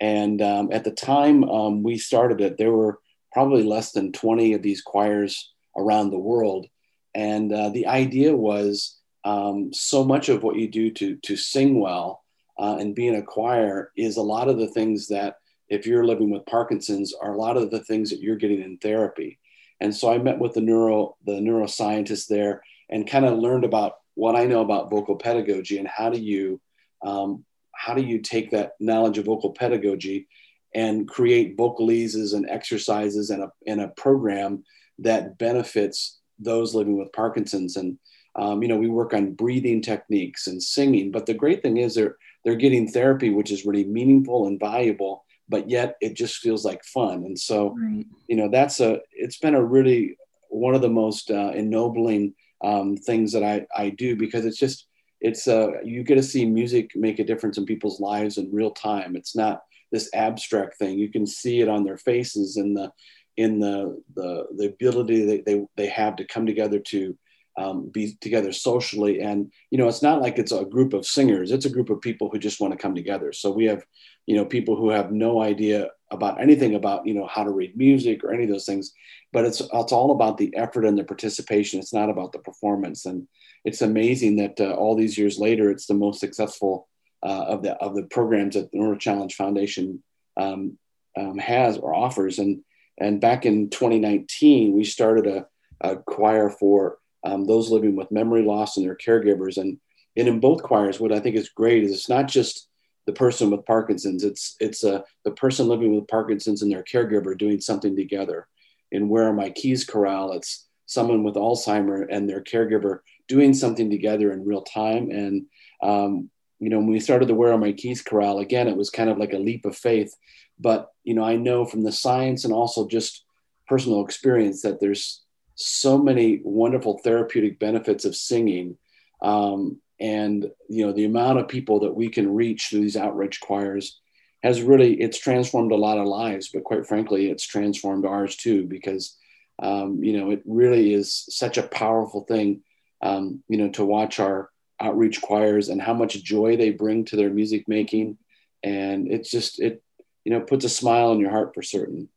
And 0.00 0.42
um, 0.42 0.70
at 0.72 0.82
the 0.82 0.90
time 0.90 1.44
um, 1.44 1.84
we 1.84 1.98
started 1.98 2.40
it, 2.40 2.58
there 2.58 2.72
were 2.72 2.98
probably 3.32 3.62
less 3.62 3.92
than 3.92 4.10
20 4.10 4.54
of 4.54 4.62
these 4.62 4.82
choirs 4.82 5.52
around 5.76 6.10
the 6.10 6.18
world. 6.18 6.66
And 7.14 7.52
uh, 7.52 7.68
the 7.68 7.86
idea 7.86 8.34
was 8.34 8.98
um, 9.22 9.72
so 9.72 10.02
much 10.02 10.28
of 10.28 10.42
what 10.42 10.56
you 10.56 10.68
do 10.68 10.90
to, 10.90 11.14
to 11.22 11.36
sing 11.36 11.78
well 11.78 12.23
uh, 12.58 12.76
and 12.78 12.94
being 12.94 13.16
a 13.16 13.22
choir 13.22 13.90
is 13.96 14.16
a 14.16 14.22
lot 14.22 14.48
of 14.48 14.58
the 14.58 14.68
things 14.68 15.08
that, 15.08 15.36
if 15.68 15.86
you're 15.86 16.04
living 16.04 16.30
with 16.30 16.46
Parkinson's, 16.46 17.14
are 17.14 17.34
a 17.34 17.38
lot 17.38 17.56
of 17.56 17.70
the 17.70 17.80
things 17.80 18.10
that 18.10 18.20
you're 18.20 18.36
getting 18.36 18.62
in 18.62 18.78
therapy. 18.78 19.38
And 19.80 19.94
so 19.94 20.12
I 20.12 20.18
met 20.18 20.38
with 20.38 20.54
the 20.54 20.60
neuro 20.60 21.16
the 21.26 21.32
neuroscientist 21.32 22.28
there 22.28 22.62
and 22.90 23.08
kind 23.08 23.24
of 23.24 23.38
learned 23.38 23.64
about 23.64 23.94
what 24.14 24.36
I 24.36 24.44
know 24.44 24.60
about 24.60 24.90
vocal 24.90 25.16
pedagogy 25.16 25.78
and 25.78 25.88
how 25.88 26.10
do 26.10 26.20
you 26.20 26.60
um, 27.04 27.44
how 27.72 27.94
do 27.94 28.02
you 28.02 28.20
take 28.20 28.50
that 28.50 28.72
knowledge 28.80 29.18
of 29.18 29.26
vocal 29.26 29.50
pedagogy 29.50 30.28
and 30.74 31.08
create 31.08 31.56
vocalises 31.56 32.34
and 32.34 32.48
exercises 32.50 33.30
and 33.30 33.42
a, 33.42 33.52
and 33.66 33.80
a 33.80 33.88
program 33.88 34.64
that 34.98 35.38
benefits 35.38 36.18
those 36.38 36.74
living 36.74 36.98
with 36.98 37.12
Parkinson's. 37.12 37.76
And, 37.76 37.98
um, 38.34 38.62
you 38.62 38.68
know, 38.68 38.76
we 38.76 38.88
work 38.88 39.14
on 39.14 39.34
breathing 39.34 39.80
techniques 39.80 40.46
and 40.46 40.62
singing. 40.62 41.10
But 41.10 41.26
the 41.26 41.34
great 41.34 41.62
thing 41.62 41.76
is 41.76 41.94
there, 41.94 42.16
they're 42.44 42.54
getting 42.54 42.88
therapy, 42.88 43.30
which 43.30 43.50
is 43.50 43.64
really 43.64 43.84
meaningful 43.84 44.46
and 44.46 44.60
valuable, 44.60 45.24
but 45.48 45.68
yet 45.68 45.96
it 46.00 46.14
just 46.14 46.36
feels 46.38 46.64
like 46.64 46.84
fun. 46.84 47.24
And 47.24 47.38
so, 47.38 47.74
right. 47.78 48.04
you 48.28 48.36
know, 48.36 48.48
that's 48.50 48.80
a, 48.80 49.00
it's 49.12 49.38
been 49.38 49.54
a 49.54 49.64
really, 49.64 50.16
one 50.48 50.74
of 50.74 50.82
the 50.82 50.88
most 50.88 51.30
uh, 51.30 51.52
ennobling 51.54 52.34
um, 52.62 52.96
things 52.96 53.32
that 53.32 53.42
I, 53.42 53.66
I 53.76 53.90
do 53.90 54.14
because 54.16 54.44
it's 54.44 54.58
just, 54.58 54.86
it's 55.20 55.48
uh, 55.48 55.82
you 55.82 56.04
get 56.04 56.16
to 56.16 56.22
see 56.22 56.44
music 56.44 56.90
make 56.94 57.18
a 57.18 57.24
difference 57.24 57.58
in 57.58 57.64
people's 57.66 58.00
lives 58.00 58.36
in 58.38 58.52
real 58.52 58.70
time. 58.70 59.16
It's 59.16 59.34
not 59.34 59.62
this 59.90 60.10
abstract 60.14 60.78
thing. 60.78 60.98
You 60.98 61.10
can 61.10 61.26
see 61.26 61.60
it 61.60 61.68
on 61.68 61.84
their 61.84 61.96
faces 61.96 62.56
and 62.56 62.76
the, 62.76 62.92
in 63.36 63.58
the, 63.58 64.00
the, 64.14 64.46
the 64.56 64.66
ability 64.66 65.24
that 65.24 65.44
they, 65.46 65.64
they 65.76 65.88
have 65.88 66.16
to 66.16 66.26
come 66.26 66.46
together 66.46 66.78
to 66.78 67.16
um, 67.56 67.88
be 67.88 68.16
together 68.20 68.52
socially. 68.52 69.20
And, 69.20 69.52
you 69.70 69.78
know, 69.78 69.88
it's 69.88 70.02
not 70.02 70.20
like 70.20 70.38
it's 70.38 70.52
a 70.52 70.64
group 70.64 70.92
of 70.92 71.06
singers, 71.06 71.50
it's 71.50 71.66
a 71.66 71.70
group 71.70 71.90
of 71.90 72.00
people 72.00 72.28
who 72.28 72.38
just 72.38 72.60
want 72.60 72.72
to 72.72 72.78
come 72.78 72.94
together. 72.94 73.32
So 73.32 73.50
we 73.50 73.66
have, 73.66 73.84
you 74.26 74.36
know, 74.36 74.44
people 74.44 74.76
who 74.76 74.90
have 74.90 75.12
no 75.12 75.42
idea 75.42 75.90
about 76.10 76.40
anything 76.40 76.74
about, 76.74 77.06
you 77.06 77.14
know, 77.14 77.26
how 77.26 77.44
to 77.44 77.50
read 77.50 77.76
music 77.76 78.24
or 78.24 78.32
any 78.32 78.44
of 78.44 78.50
those 78.50 78.66
things, 78.66 78.92
but 79.32 79.44
it's, 79.44 79.60
it's 79.60 79.92
all 79.92 80.12
about 80.12 80.38
the 80.38 80.54
effort 80.56 80.84
and 80.84 80.98
the 80.98 81.04
participation. 81.04 81.80
It's 81.80 81.94
not 81.94 82.10
about 82.10 82.32
the 82.32 82.38
performance. 82.38 83.06
And 83.06 83.28
it's 83.64 83.82
amazing 83.82 84.36
that 84.36 84.60
uh, 84.60 84.72
all 84.72 84.96
these 84.96 85.16
years 85.18 85.38
later, 85.38 85.70
it's 85.70 85.86
the 85.86 85.94
most 85.94 86.20
successful 86.20 86.88
uh, 87.22 87.44
of 87.48 87.62
the, 87.62 87.74
of 87.76 87.94
the 87.94 88.04
programs 88.04 88.54
that 88.54 88.70
the 88.70 88.78
Neuro 88.78 88.96
Challenge 88.96 89.34
Foundation 89.34 90.02
um, 90.36 90.78
um, 91.16 91.38
has 91.38 91.78
or 91.78 91.94
offers. 91.94 92.38
And, 92.38 92.62
and 92.98 93.20
back 93.20 93.46
in 93.46 93.70
2019, 93.70 94.72
we 94.72 94.84
started 94.84 95.26
a, 95.26 95.46
a 95.80 95.96
choir 95.96 96.50
for 96.50 96.98
um, 97.24 97.44
those 97.44 97.70
living 97.70 97.96
with 97.96 98.10
memory 98.10 98.42
loss 98.42 98.76
and 98.76 98.86
their 98.86 98.96
caregivers. 98.96 99.56
And, 99.56 99.78
and 100.16 100.28
in 100.28 100.40
both 100.40 100.62
choirs, 100.62 101.00
what 101.00 101.12
I 101.12 101.20
think 101.20 101.36
is 101.36 101.48
great 101.48 101.84
is 101.84 101.92
it's 101.92 102.08
not 102.08 102.28
just 102.28 102.68
the 103.06 103.12
person 103.12 103.50
with 103.50 103.66
Parkinson's, 103.66 104.24
it's, 104.24 104.56
it's 104.60 104.84
uh, 104.84 105.00
the 105.24 105.32
person 105.32 105.68
living 105.68 105.94
with 105.94 106.08
Parkinson's 106.08 106.62
and 106.62 106.70
their 106.70 106.84
caregiver 106.84 107.36
doing 107.36 107.60
something 107.60 107.96
together. 107.96 108.46
In 108.92 109.08
Where 109.08 109.28
Are 109.28 109.32
My 109.32 109.50
Keys 109.50 109.84
Chorale, 109.84 110.34
it's 110.34 110.66
someone 110.86 111.24
with 111.24 111.34
Alzheimer 111.34 112.06
and 112.08 112.28
their 112.28 112.42
caregiver 112.42 112.98
doing 113.26 113.54
something 113.54 113.90
together 113.90 114.32
in 114.32 114.44
real 114.44 114.62
time. 114.62 115.10
And, 115.10 115.46
um, 115.82 116.30
you 116.60 116.68
know, 116.70 116.78
when 116.78 116.90
we 116.90 117.00
started 117.00 117.28
the 117.28 117.34
Where 117.34 117.52
Are 117.52 117.58
My 117.58 117.72
Keys 117.72 118.02
Chorale, 118.02 118.38
again, 118.38 118.68
it 118.68 118.76
was 118.76 118.90
kind 118.90 119.10
of 119.10 119.18
like 119.18 119.32
a 119.32 119.38
leap 119.38 119.64
of 119.64 119.76
faith. 119.76 120.14
But, 120.58 120.90
you 121.02 121.14
know, 121.14 121.24
I 121.24 121.36
know 121.36 121.64
from 121.64 121.82
the 121.82 121.90
science 121.90 122.44
and 122.44 122.54
also 122.54 122.86
just 122.86 123.24
personal 123.66 124.04
experience 124.04 124.62
that 124.62 124.78
there's 124.78 125.23
so 125.54 125.98
many 125.98 126.40
wonderful 126.44 126.98
therapeutic 126.98 127.58
benefits 127.58 128.04
of 128.04 128.16
singing. 128.16 128.76
Um, 129.22 129.80
and 130.00 130.50
you 130.68 130.86
know 130.86 130.92
the 130.92 131.04
amount 131.04 131.38
of 131.38 131.48
people 131.48 131.80
that 131.80 131.94
we 131.94 132.08
can 132.08 132.34
reach 132.34 132.68
through 132.68 132.80
these 132.80 132.96
outreach 132.96 133.40
choirs 133.40 134.00
has 134.42 134.60
really 134.60 135.00
it's 135.00 135.18
transformed 135.18 135.72
a 135.72 135.76
lot 135.76 135.98
of 135.98 136.06
lives 136.06 136.50
but 136.52 136.64
quite 136.64 136.86
frankly 136.86 137.30
it's 137.30 137.46
transformed 137.46 138.04
ours 138.04 138.36
too 138.36 138.66
because 138.66 139.16
um, 139.62 140.02
you 140.02 140.18
know 140.18 140.30
it 140.30 140.42
really 140.44 140.92
is 140.92 141.24
such 141.28 141.58
a 141.58 141.62
powerful 141.62 142.22
thing 142.22 142.62
um, 143.02 143.42
you 143.48 143.56
know 143.56 143.68
to 143.70 143.84
watch 143.84 144.18
our 144.18 144.50
outreach 144.80 145.22
choirs 145.22 145.68
and 145.68 145.80
how 145.80 145.94
much 145.94 146.22
joy 146.22 146.56
they 146.56 146.70
bring 146.70 147.04
to 147.04 147.16
their 147.16 147.30
music 147.30 147.68
making 147.68 148.18
and 148.62 149.10
it's 149.10 149.30
just 149.30 149.60
it 149.60 149.82
you 150.24 150.32
know 150.32 150.40
puts 150.40 150.64
a 150.64 150.68
smile 150.68 151.10
on 151.10 151.20
your 151.20 151.30
heart 151.30 151.54
for 151.54 151.62
certain 151.62 152.08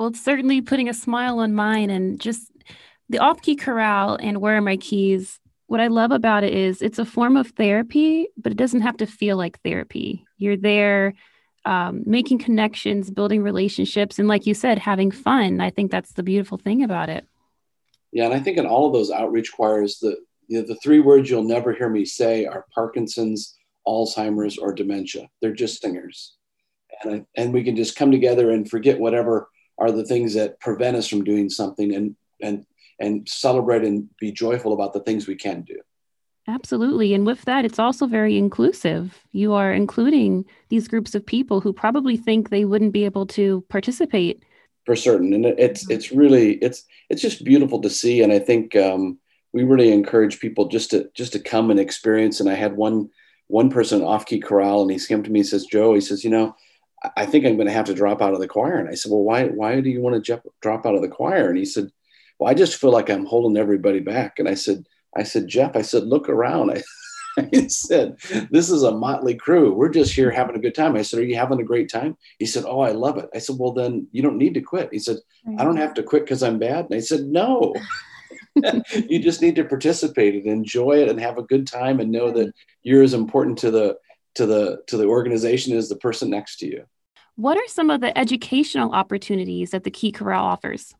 well, 0.00 0.08
it's 0.08 0.24
certainly 0.24 0.62
putting 0.62 0.88
a 0.88 0.94
smile 0.94 1.40
on 1.40 1.52
mine 1.52 1.90
and 1.90 2.18
just 2.18 2.50
the 3.10 3.18
off 3.18 3.42
key 3.42 3.54
chorale 3.54 4.16
and 4.18 4.40
where 4.40 4.56
are 4.56 4.62
my 4.62 4.78
keys. 4.78 5.38
What 5.66 5.78
I 5.78 5.88
love 5.88 6.10
about 6.10 6.42
it 6.42 6.54
is 6.54 6.80
it's 6.80 6.98
a 6.98 7.04
form 7.04 7.36
of 7.36 7.48
therapy, 7.48 8.28
but 8.38 8.50
it 8.50 8.56
doesn't 8.56 8.80
have 8.80 8.96
to 8.96 9.06
feel 9.06 9.36
like 9.36 9.60
therapy. 9.60 10.24
You're 10.38 10.56
there 10.56 11.12
um, 11.66 12.02
making 12.06 12.38
connections, 12.38 13.10
building 13.10 13.42
relationships, 13.42 14.18
and 14.18 14.26
like 14.26 14.46
you 14.46 14.54
said, 14.54 14.78
having 14.78 15.10
fun. 15.10 15.60
I 15.60 15.68
think 15.68 15.90
that's 15.90 16.14
the 16.14 16.22
beautiful 16.22 16.56
thing 16.56 16.82
about 16.82 17.10
it. 17.10 17.26
Yeah, 18.10 18.24
and 18.24 18.32
I 18.32 18.40
think 18.40 18.56
in 18.56 18.64
all 18.64 18.86
of 18.86 18.94
those 18.94 19.10
outreach 19.10 19.52
choirs, 19.52 19.98
the 19.98 20.16
you 20.48 20.62
know, 20.62 20.66
the 20.66 20.76
three 20.76 21.00
words 21.00 21.28
you'll 21.28 21.42
never 21.42 21.74
hear 21.74 21.90
me 21.90 22.06
say 22.06 22.46
are 22.46 22.64
Parkinson's, 22.74 23.54
Alzheimer's, 23.86 24.56
or 24.56 24.72
dementia. 24.72 25.28
They're 25.42 25.52
just 25.52 25.82
singers, 25.82 26.38
and 27.04 27.14
I, 27.16 27.24
and 27.36 27.52
we 27.52 27.62
can 27.62 27.76
just 27.76 27.96
come 27.96 28.10
together 28.10 28.50
and 28.52 28.68
forget 28.68 28.98
whatever 28.98 29.50
are 29.80 29.90
the 29.90 30.04
things 30.04 30.34
that 30.34 30.60
prevent 30.60 30.96
us 30.96 31.08
from 31.08 31.24
doing 31.24 31.48
something 31.48 31.94
and 31.94 32.14
and 32.40 32.66
and 33.00 33.26
celebrate 33.28 33.82
and 33.82 34.08
be 34.20 34.30
joyful 34.30 34.74
about 34.74 34.92
the 34.92 35.00
things 35.00 35.26
we 35.26 35.34
can 35.34 35.62
do. 35.62 35.80
Absolutely. 36.46 37.14
And 37.14 37.24
with 37.24 37.42
that 37.42 37.64
it's 37.64 37.78
also 37.78 38.06
very 38.06 38.36
inclusive. 38.36 39.18
You 39.32 39.54
are 39.54 39.72
including 39.72 40.44
these 40.68 40.86
groups 40.86 41.14
of 41.14 41.24
people 41.24 41.60
who 41.60 41.72
probably 41.72 42.16
think 42.16 42.50
they 42.50 42.64
wouldn't 42.64 42.92
be 42.92 43.04
able 43.04 43.26
to 43.28 43.64
participate. 43.68 44.42
For 44.84 44.96
certain. 44.96 45.32
And 45.32 45.46
it's 45.46 45.88
it's 45.88 46.12
really 46.12 46.54
it's 46.56 46.84
it's 47.08 47.22
just 47.22 47.44
beautiful 47.44 47.80
to 47.80 47.90
see. 47.90 48.22
And 48.22 48.32
i 48.32 48.38
think 48.38 48.76
um, 48.76 49.18
we 49.52 49.64
really 49.64 49.92
encourage 49.92 50.40
people 50.40 50.68
just 50.68 50.90
to 50.90 51.10
just 51.14 51.32
to 51.32 51.40
come 51.40 51.70
and 51.70 51.80
experience. 51.80 52.40
And 52.40 52.50
i 52.50 52.54
had 52.54 52.76
one 52.76 53.08
one 53.46 53.70
person 53.70 54.02
off 54.02 54.26
key 54.26 54.40
chorale 54.40 54.82
and 54.82 54.90
he 54.90 54.98
came 54.98 55.24
to 55.24 55.30
me 55.30 55.40
and 55.40 55.48
says 55.48 55.66
joe 55.66 55.92
he 55.92 56.00
says 56.00 56.22
you 56.22 56.30
know 56.30 56.54
I 57.16 57.26
think 57.26 57.44
I'm 57.44 57.56
going 57.56 57.66
to 57.66 57.72
have 57.72 57.86
to 57.86 57.94
drop 57.94 58.20
out 58.20 58.34
of 58.34 58.40
the 58.40 58.48
choir. 58.48 58.76
And 58.76 58.88
I 58.88 58.94
said, 58.94 59.10
well, 59.10 59.22
why, 59.22 59.44
why 59.44 59.80
do 59.80 59.88
you 59.88 60.00
want 60.00 60.22
to 60.22 60.42
drop 60.60 60.86
out 60.86 60.94
of 60.94 61.02
the 61.02 61.08
choir? 61.08 61.48
And 61.48 61.56
he 61.56 61.64
said, 61.64 61.90
well, 62.38 62.50
I 62.50 62.54
just 62.54 62.76
feel 62.76 62.90
like 62.90 63.08
I'm 63.08 63.26
holding 63.26 63.56
everybody 63.56 64.00
back. 64.00 64.38
And 64.38 64.48
I 64.48 64.54
said, 64.54 64.86
I 65.16 65.22
said, 65.22 65.48
Jeff, 65.48 65.76
I 65.76 65.82
said, 65.82 66.04
look 66.04 66.28
around. 66.28 66.70
I, 66.70 66.82
I 67.38 67.68
said, 67.68 68.16
this 68.50 68.70
is 68.70 68.82
a 68.82 68.92
motley 68.92 69.34
crew. 69.34 69.72
We're 69.72 69.88
just 69.88 70.14
here 70.14 70.30
having 70.30 70.56
a 70.56 70.60
good 70.60 70.74
time. 70.74 70.96
I 70.96 71.02
said, 71.02 71.20
are 71.20 71.24
you 71.24 71.36
having 71.36 71.60
a 71.60 71.64
great 71.64 71.90
time? 71.90 72.16
He 72.38 72.46
said, 72.46 72.64
oh, 72.66 72.80
I 72.80 72.92
love 72.92 73.18
it. 73.18 73.30
I 73.34 73.38
said, 73.38 73.56
well, 73.58 73.72
then 73.72 74.08
you 74.12 74.22
don't 74.22 74.38
need 74.38 74.54
to 74.54 74.60
quit. 74.60 74.90
He 74.92 74.98
said, 74.98 75.18
I 75.58 75.64
don't 75.64 75.76
have 75.76 75.94
to 75.94 76.02
quit 76.02 76.24
because 76.24 76.42
I'm 76.42 76.58
bad. 76.58 76.86
And 76.86 76.94
I 76.94 77.00
said, 77.00 77.24
no, 77.24 77.74
you 79.08 79.18
just 79.20 79.42
need 79.42 79.56
to 79.56 79.64
participate 79.64 80.34
and 80.34 80.46
enjoy 80.46 81.02
it 81.02 81.08
and 81.08 81.20
have 81.20 81.38
a 81.38 81.42
good 81.42 81.66
time 81.66 82.00
and 82.00 82.10
know 82.10 82.30
that 82.30 82.52
you're 82.82 83.02
as 83.02 83.14
important 83.14 83.58
to 83.58 83.70
the, 83.70 83.96
to 84.34 84.46
the 84.46 84.82
to 84.86 84.96
the 84.96 85.06
organization 85.06 85.76
is 85.76 85.88
the 85.88 85.96
person 85.96 86.30
next 86.30 86.58
to 86.58 86.66
you. 86.66 86.84
What 87.36 87.56
are 87.56 87.68
some 87.68 87.90
of 87.90 88.00
the 88.00 88.16
educational 88.18 88.92
opportunities 88.92 89.70
that 89.70 89.84
the 89.84 89.90
Key 89.90 90.12
Chorale 90.12 90.44
offers? 90.44 90.94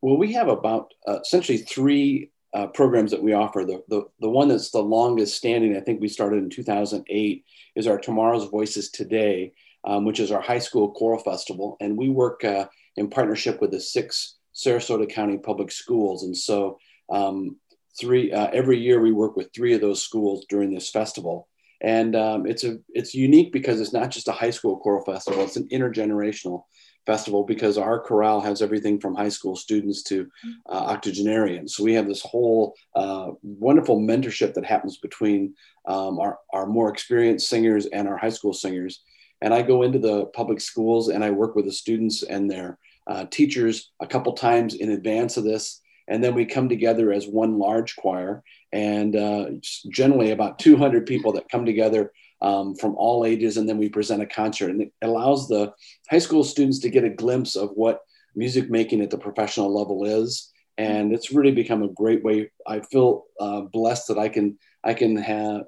Well, 0.00 0.16
we 0.16 0.32
have 0.32 0.48
about 0.48 0.92
uh, 1.06 1.20
essentially 1.20 1.58
three 1.58 2.30
uh, 2.52 2.66
programs 2.68 3.10
that 3.12 3.22
we 3.22 3.34
offer. 3.34 3.64
The, 3.64 3.82
the, 3.88 4.04
the 4.20 4.30
one 4.30 4.48
that's 4.48 4.70
the 4.70 4.82
longest 4.82 5.36
standing, 5.36 5.76
I 5.76 5.80
think 5.80 6.00
we 6.00 6.08
started 6.08 6.42
in 6.42 6.50
2008, 6.50 7.44
is 7.76 7.86
our 7.86 7.98
Tomorrow's 7.98 8.48
Voices 8.48 8.90
Today, 8.90 9.52
um, 9.84 10.04
which 10.04 10.18
is 10.18 10.32
our 10.32 10.40
high 10.40 10.58
school 10.58 10.90
choral 10.90 11.22
festival. 11.22 11.76
And 11.80 11.96
we 11.96 12.08
work 12.08 12.44
uh, 12.44 12.66
in 12.96 13.08
partnership 13.08 13.60
with 13.60 13.70
the 13.70 13.80
six 13.80 14.36
Sarasota 14.54 15.08
County 15.08 15.38
public 15.38 15.70
schools. 15.70 16.24
And 16.24 16.36
so 16.36 16.78
um, 17.10 17.56
three 18.00 18.32
uh, 18.32 18.48
every 18.52 18.78
year 18.78 19.00
we 19.00 19.12
work 19.12 19.36
with 19.36 19.52
three 19.54 19.74
of 19.74 19.80
those 19.80 20.02
schools 20.02 20.46
during 20.48 20.72
this 20.72 20.90
festival 20.90 21.48
and 21.82 22.14
um, 22.14 22.46
it's 22.46 22.64
a 22.64 22.78
it's 22.90 23.14
unique 23.14 23.52
because 23.52 23.80
it's 23.80 23.92
not 23.92 24.10
just 24.10 24.28
a 24.28 24.32
high 24.32 24.50
school 24.50 24.78
choral 24.78 25.04
festival; 25.04 25.42
it's 25.42 25.56
an 25.56 25.68
intergenerational 25.68 26.64
festival 27.06 27.44
because 27.44 27.78
our 27.78 27.98
chorale 27.98 28.40
has 28.40 28.62
everything 28.62 29.00
from 29.00 29.14
high 29.14 29.28
school 29.28 29.56
students 29.56 30.02
to 30.04 30.28
uh, 30.68 30.84
octogenarians. 30.94 31.74
So 31.74 31.82
we 31.82 31.94
have 31.94 32.06
this 32.06 32.22
whole 32.22 32.74
uh, 32.94 33.30
wonderful 33.42 33.98
mentorship 34.00 34.54
that 34.54 34.64
happens 34.64 34.98
between 34.98 35.54
um, 35.86 36.20
our, 36.20 36.38
our 36.52 36.66
more 36.66 36.90
experienced 36.90 37.48
singers 37.48 37.86
and 37.86 38.06
our 38.06 38.16
high 38.16 38.30
school 38.30 38.52
singers. 38.52 39.02
And 39.40 39.54
I 39.54 39.62
go 39.62 39.82
into 39.82 39.98
the 39.98 40.26
public 40.26 40.60
schools 40.60 41.08
and 41.08 41.24
I 41.24 41.30
work 41.30 41.56
with 41.56 41.64
the 41.64 41.72
students 41.72 42.22
and 42.22 42.50
their 42.50 42.78
uh, 43.06 43.24
teachers 43.30 43.90
a 44.00 44.06
couple 44.06 44.34
times 44.34 44.74
in 44.74 44.90
advance 44.90 45.36
of 45.36 45.44
this. 45.44 45.80
And 46.10 46.22
then 46.22 46.34
we 46.34 46.44
come 46.44 46.68
together 46.68 47.12
as 47.12 47.26
one 47.26 47.58
large 47.58 47.94
choir 47.94 48.42
and 48.72 49.14
uh, 49.14 49.50
generally 49.88 50.32
about 50.32 50.58
200 50.58 51.06
people 51.06 51.32
that 51.32 51.48
come 51.48 51.64
together 51.64 52.12
um, 52.42 52.74
from 52.74 52.94
all 52.96 53.24
ages, 53.24 53.56
and 53.56 53.68
then 53.68 53.78
we 53.78 53.88
present 53.88 54.22
a 54.22 54.26
concert. 54.26 54.70
And 54.70 54.82
it 54.82 54.92
allows 55.02 55.46
the 55.46 55.72
high 56.10 56.18
school 56.18 56.42
students 56.42 56.80
to 56.80 56.90
get 56.90 57.04
a 57.04 57.10
glimpse 57.10 57.54
of 57.54 57.70
what 57.74 58.00
music 58.34 58.70
making 58.70 59.02
at 59.02 59.10
the 59.10 59.18
professional 59.18 59.74
level 59.74 60.04
is. 60.04 60.50
And 60.78 61.12
it's 61.12 61.32
really 61.32 61.52
become 61.52 61.82
a 61.82 61.88
great 61.88 62.24
way. 62.24 62.50
I 62.66 62.80
feel 62.80 63.24
uh, 63.38 63.62
blessed 63.62 64.08
that 64.08 64.18
I 64.18 64.28
can 64.28 64.58
I 64.82 64.94
can 64.94 65.16
have 65.16 65.62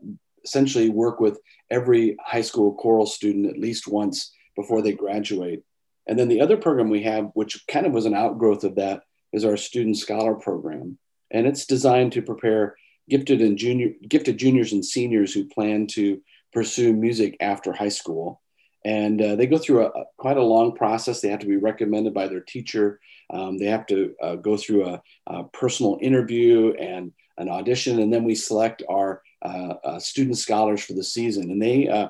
essentially 0.45 0.89
work 0.89 1.21
with 1.21 1.39
every 1.71 2.17
high 2.25 2.41
school 2.41 2.75
choral 2.75 3.07
student 3.07 3.47
at 3.47 3.59
least 3.59 3.87
once 3.87 4.33
before 4.57 4.83
they 4.83 4.93
graduate. 4.93 5.63
And 6.09 6.19
then 6.19 6.29
the 6.29 6.41
other 6.41 6.57
program 6.57 6.89
we 6.89 7.03
have, 7.03 7.31
which 7.35 7.65
kind 7.69 7.87
of 7.87 7.93
was 7.93 8.07
an 8.07 8.15
outgrowth 8.15 8.65
of 8.65 8.77
that, 8.77 9.03
is 9.33 9.45
our 9.45 9.57
student 9.57 9.97
scholar 9.97 10.35
program. 10.35 10.99
And 11.31 11.47
it's 11.47 11.67
designed 11.67 12.13
to 12.13 12.23
prepare 12.23 12.77
gifted 13.09 13.41
and 13.41 13.57
junior 13.57 13.91
gifted 14.07 14.39
juniors 14.39 14.73
and 14.73 14.85
seniors 14.85 15.33
who 15.33 15.45
plan 15.47 15.87
to 15.89 16.21
pursue 16.53 16.93
music 16.93 17.37
after 17.41 17.73
high 17.73 17.89
school. 17.89 18.41
And 18.85 19.23
uh, 19.23 19.37
they 19.37 19.47
go 19.47 19.59
through 19.59 19.85
a, 19.85 19.89
a, 19.89 20.05
quite 20.19 20.37
a 20.37 20.43
long 20.43 20.75
process. 20.75 21.21
They 21.21 21.29
have 21.29 21.41
to 21.41 21.47
be 21.47 21.57
recommended 21.57 22.15
by 22.15 22.29
their 22.29 22.41
teacher. 22.41 23.01
Um, 23.31 23.57
they 23.57 23.67
have 23.67 23.87
to 23.87 24.15
uh, 24.21 24.37
go 24.37 24.57
through 24.57 24.87
a, 24.87 25.03
a, 25.27 25.45
personal 25.45 25.99
interview 26.01 26.75
and 26.75 27.13
an 27.39 27.49
audition. 27.49 28.01
And 28.01 28.13
then 28.13 28.25
we 28.25 28.35
select 28.35 28.83
our 28.89 29.23
uh, 29.43 29.75
uh, 29.85 29.99
student 29.99 30.37
scholars 30.39 30.85
for 30.85 30.93
the 30.93 31.05
season, 31.05 31.51
and 31.51 31.61
they 31.61 31.89
uh, 31.89 32.09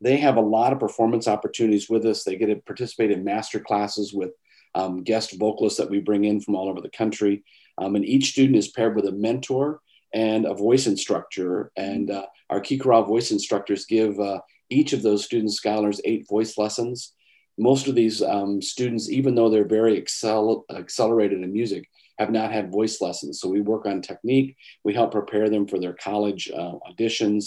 they 0.00 0.16
have 0.18 0.36
a 0.36 0.40
lot 0.40 0.72
of 0.72 0.80
performance 0.80 1.28
opportunities 1.28 1.88
with 1.88 2.04
us. 2.04 2.24
They 2.24 2.36
get 2.36 2.46
to 2.46 2.56
participate 2.56 3.10
in 3.10 3.24
master 3.24 3.60
classes 3.60 4.12
with 4.12 4.32
um, 4.78 5.02
guest 5.10 5.38
vocalists 5.38 5.78
that 5.78 5.90
we 5.90 6.00
bring 6.08 6.24
in 6.24 6.40
from 6.40 6.54
all 6.56 6.68
over 6.68 6.82
the 6.82 6.98
country, 7.02 7.34
um, 7.78 7.96
and 7.96 8.04
each 8.04 8.30
student 8.34 8.58
is 8.58 8.74
paired 8.76 8.94
with 8.96 9.06
a 9.06 9.18
mentor 9.28 9.80
and 10.12 10.42
a 10.46 10.54
voice 10.66 10.86
instructor. 10.86 11.72
And 11.76 12.10
uh, 12.10 12.26
our 12.50 12.60
Chorale 12.60 13.04
voice 13.14 13.30
instructors 13.36 13.86
give 13.86 14.14
uh, 14.20 14.40
each 14.78 14.92
of 14.92 15.02
those 15.02 15.24
student 15.24 15.52
scholars 15.52 16.00
eight 16.04 16.24
voice 16.28 16.52
lessons. 16.62 17.12
Most 17.58 17.88
of 17.88 17.94
these 17.94 18.22
um, 18.34 18.60
students, 18.60 19.10
even 19.18 19.34
though 19.34 19.50
they're 19.50 19.78
very 19.80 19.96
excel- 19.96 20.64
accelerated 20.70 21.42
in 21.42 21.52
music, 21.60 21.82
have 22.18 22.32
not 22.38 22.52
had 22.52 22.72
voice 22.72 22.96
lessons. 23.00 23.40
So 23.40 23.48
we 23.48 23.60
work 23.60 23.84
on 23.86 24.00
technique. 24.00 24.56
We 24.84 24.94
help 24.94 25.10
prepare 25.12 25.48
them 25.50 25.66
for 25.66 25.78
their 25.78 25.96
college 26.08 26.50
uh, 26.60 26.74
auditions, 26.88 27.42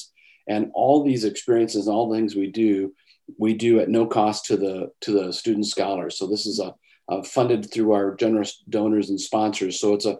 and 0.47 0.71
all 0.73 1.03
these 1.03 1.25
experiences, 1.25 1.87
all 1.87 2.09
the 2.09 2.15
things 2.15 2.35
we 2.35 2.51
do, 2.65 2.93
we 3.37 3.53
do 3.53 3.79
at 3.79 3.89
no 3.89 4.03
cost 4.07 4.45
to 4.45 4.57
the 4.57 4.75
to 5.03 5.11
the 5.11 5.31
student 5.31 5.67
scholars. 5.67 6.17
So 6.17 6.27
this 6.27 6.45
is 6.45 6.59
a, 6.59 6.73
a 7.09 7.23
funded 7.23 7.71
through 7.71 7.91
our 7.93 8.15
generous 8.15 8.63
donors 8.69 9.09
and 9.09 9.19
sponsors. 9.19 9.79
So 9.79 9.93
it's 9.93 10.05
a 10.05 10.19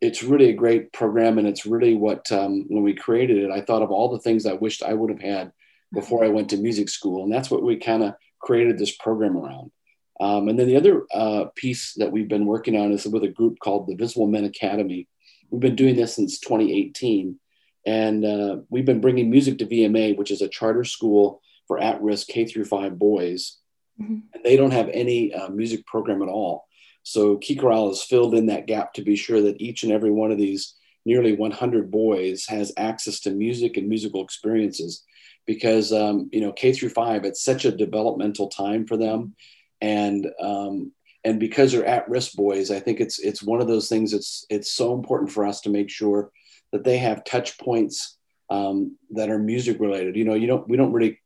it's 0.00 0.22
really 0.22 0.48
a 0.48 0.54
great 0.54 0.92
program, 0.92 1.38
and 1.38 1.46
it's 1.46 1.66
really 1.66 1.94
what 1.94 2.30
um, 2.32 2.64
when 2.68 2.82
we 2.82 2.94
created 2.94 3.38
it, 3.38 3.50
I 3.50 3.60
thought 3.60 3.82
of 3.82 3.90
all 3.90 4.10
the 4.10 4.18
things 4.18 4.46
I 4.46 4.54
wished 4.54 4.82
I 4.82 4.94
would 4.94 5.10
have 5.10 5.20
had 5.20 5.52
before 5.92 6.24
I 6.24 6.28
went 6.28 6.50
to 6.50 6.56
music 6.56 6.88
school, 6.88 7.24
and 7.24 7.32
that's 7.32 7.50
what 7.50 7.62
we 7.62 7.76
kind 7.76 8.02
of 8.02 8.14
created 8.40 8.78
this 8.78 8.96
program 8.96 9.36
around. 9.36 9.70
Um, 10.18 10.48
and 10.48 10.58
then 10.58 10.66
the 10.66 10.76
other 10.76 11.04
uh, 11.12 11.46
piece 11.54 11.94
that 11.94 12.12
we've 12.12 12.28
been 12.28 12.46
working 12.46 12.76
on 12.76 12.92
is 12.92 13.06
with 13.06 13.24
a 13.24 13.28
group 13.28 13.58
called 13.58 13.86
the 13.86 13.94
Visible 13.94 14.26
Men 14.26 14.44
Academy. 14.44 15.08
We've 15.50 15.60
been 15.60 15.76
doing 15.76 15.96
this 15.96 16.16
since 16.16 16.38
2018, 16.40 17.38
and 17.86 18.24
uh, 18.24 18.56
we've 18.70 18.84
been 18.84 19.00
bringing 19.00 19.30
music 19.30 19.58
to 19.58 19.66
VMA, 19.66 20.16
which 20.16 20.30
is 20.30 20.42
a 20.42 20.48
charter 20.48 20.84
school 20.84 21.42
for 21.66 21.80
at-risk 21.80 22.28
K 22.28 22.46
through 22.46 22.64
five 22.64 22.98
boys. 22.98 23.58
Mm-hmm. 24.00 24.18
And 24.34 24.44
they 24.44 24.56
don't 24.56 24.72
have 24.72 24.88
any 24.88 25.32
uh, 25.34 25.48
music 25.48 25.86
program 25.86 26.22
at 26.22 26.28
all. 26.28 26.66
So 27.02 27.38
Key 27.38 27.56
Chorale 27.56 27.88
has 27.88 28.02
filled 28.02 28.34
in 28.34 28.46
that 28.46 28.66
gap 28.66 28.92
to 28.94 29.02
be 29.02 29.16
sure 29.16 29.40
that 29.42 29.60
each 29.60 29.82
and 29.82 29.92
every 29.92 30.10
one 30.10 30.30
of 30.30 30.38
these 30.38 30.74
nearly 31.06 31.32
100 31.32 31.90
boys 31.90 32.46
has 32.46 32.72
access 32.76 33.20
to 33.20 33.30
music 33.30 33.76
and 33.76 33.88
musical 33.88 34.22
experiences 34.22 35.02
because 35.46 35.92
um, 35.92 36.28
you 36.30 36.42
know 36.42 36.52
K 36.52 36.72
through 36.72 36.90
five 36.90 37.24
it's 37.24 37.42
such 37.42 37.64
a 37.64 37.72
developmental 37.72 38.48
time 38.48 38.86
for 38.86 38.98
them 38.98 39.34
and 39.80 40.26
um, 40.38 40.92
and 41.24 41.38
because 41.38 41.72
they're 41.72 41.84
at-risk 41.84 42.34
boys, 42.34 42.70
I 42.70 42.80
think 42.80 43.00
it's 43.00 43.18
it's 43.18 43.42
one 43.42 43.60
of 43.60 43.68
those 43.68 43.88
things. 43.88 44.12
It's 44.12 44.46
it's 44.48 44.72
so 44.72 44.94
important 44.94 45.30
for 45.30 45.44
us 45.44 45.60
to 45.62 45.70
make 45.70 45.90
sure 45.90 46.30
that 46.72 46.84
they 46.84 46.98
have 46.98 47.24
touch 47.24 47.58
points 47.58 48.16
um, 48.48 48.96
that 49.10 49.30
are 49.30 49.38
music 49.38 49.80
related. 49.80 50.16
You 50.16 50.24
know, 50.24 50.34
you 50.34 50.46
don't 50.46 50.68
we 50.68 50.76
don't 50.76 50.92
really. 50.92 51.20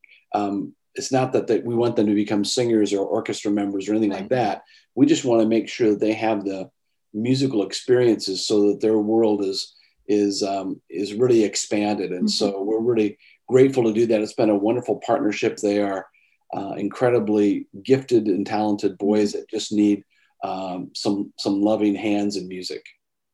It's 0.95 1.13
not 1.13 1.33
that, 1.33 1.49
that 1.49 1.65
we 1.65 1.75
want 1.75 1.97
them 1.97 2.07
to 2.07 2.15
become 2.15 2.45
singers 2.45 2.93
or 2.93 3.05
orchestra 3.05 3.51
members 3.51 3.89
or 3.89 3.93
anything 3.93 4.11
right. 4.11 4.21
like 4.21 4.31
that. 4.31 4.63
We 4.95 5.07
just 5.07 5.25
want 5.25 5.43
to 5.43 5.49
make 5.49 5.69
sure 5.69 5.91
that 5.91 6.01
they 6.01 6.13
have 6.15 6.45
the 6.45 6.71
musical 7.13 7.65
experiences 7.65 8.47
so 8.47 8.69
that 8.69 8.81
their 8.81 8.99
world 8.99 9.45
is 9.45 9.75
is 10.07 10.43
um, 10.43 10.81
is 10.91 11.15
really 11.15 11.45
expanded. 11.45 12.11
And 12.11 12.29
mm-hmm. 12.29 12.29
so 12.29 12.63
we're 12.63 12.81
really 12.81 13.19
grateful 13.49 13.85
to 13.85 13.93
do 13.93 14.07
that. 14.07 14.21
It's 14.21 14.35
been 14.35 14.51
a 14.51 14.57
wonderful 14.57 15.01
partnership. 15.05 15.57
They 15.57 15.81
are 15.81 16.07
uh, 16.55 16.75
incredibly 16.77 17.67
gifted 17.83 18.27
and 18.27 18.47
talented 18.47 18.99
boys 18.99 19.33
that 19.33 19.49
just 19.51 19.73
need 19.73 20.05
um, 20.43 20.91
some 20.95 21.33
some 21.39 21.63
loving 21.63 21.95
hands 21.95 22.37
in 22.37 22.49
music. 22.49 22.85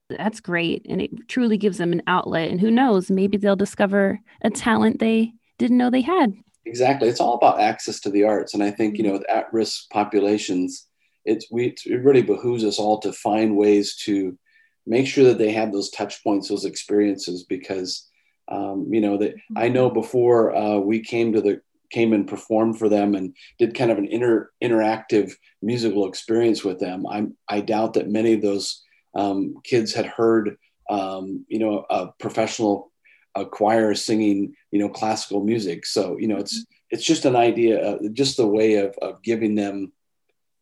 That's 0.09 0.41
great, 0.41 0.87
and 0.89 1.01
it 1.01 1.11
truly 1.29 1.57
gives 1.57 1.79
them 1.79 1.93
an 1.93 2.03
outlet. 2.07 2.51
And 2.51 2.61
who 2.61 2.71
knows, 2.71 3.11
maybe 3.11 3.37
they'll 3.37 3.57
discover 3.57 4.21
a 4.43 4.51
talent 4.51 4.99
they 4.99 5.33
didn't 5.59 5.77
know 5.77 5.91
they 5.91 6.01
had. 6.01 6.35
Exactly, 6.71 7.09
it's 7.09 7.21
all 7.21 7.35
about 7.35 7.59
access 7.61 7.99
to 8.01 8.11
the 8.11 8.23
arts, 8.23 8.55
and 8.55 8.63
I 8.63 8.71
think 8.71 8.97
you 8.97 9.03
know 9.03 9.15
with 9.15 9.29
at-risk 9.29 9.91
populations, 9.91 10.87
it's 11.25 11.47
we 11.51 11.75
it 11.85 12.05
really 12.05 12.23
behooves 12.23 12.65
us 12.65 12.79
all 12.79 13.01
to 13.01 13.13
find 13.13 13.57
ways 13.57 13.97
to 14.05 14.39
make 14.87 15.09
sure 15.09 15.25
that 15.25 15.39
they 15.39 15.51
have 15.51 15.73
those 15.73 15.91
touch 15.91 16.23
points, 16.23 16.49
those 16.49 16.65
experiences, 16.65 17.43
because 17.43 18.09
um, 18.47 18.87
you 18.93 19.01
know 19.01 19.17
that 19.19 19.35
I 19.57 19.69
know 19.69 19.91
before 19.91 20.55
uh, 20.55 20.79
we 20.79 21.01
came 21.01 21.33
to 21.33 21.41
the 21.41 21.61
came 21.91 22.13
and 22.13 22.29
performed 22.29 22.79
for 22.79 22.89
them 22.89 23.17
and 23.17 23.35
did 23.59 23.75
kind 23.75 23.91
of 23.91 23.99
an 23.99 24.07
inter, 24.07 24.49
interactive 24.63 25.33
musical 25.61 26.07
experience 26.07 26.63
with 26.63 26.79
them. 26.79 27.05
i 27.09 27.27
I 27.49 27.63
doubt 27.63 27.95
that 27.95 28.09
many 28.09 28.35
of 28.35 28.43
those 28.43 28.81
um, 29.17 29.57
kids 29.65 29.93
had 29.93 30.07
heard, 30.07 30.57
um, 30.89 31.45
you 31.49 31.59
know, 31.59 31.85
a 31.91 32.13
professional 32.21 32.90
a 33.35 33.47
choir 33.47 33.95
singing, 33.95 34.55
you 34.71 34.79
know, 34.79 34.89
classical 34.89 35.43
music. 35.43 35.87
So, 35.87 36.17
you 36.19 36.29
know, 36.29 36.39
it's 36.39 36.65
it's 36.91 37.05
just 37.05 37.25
an 37.25 37.37
idea, 37.37 37.81
uh, 37.81 37.99
just 38.13 38.37
the 38.37 38.47
way 38.47 38.75
of, 38.75 38.97
of 39.01 39.23
giving 39.23 39.55
them 39.55 39.93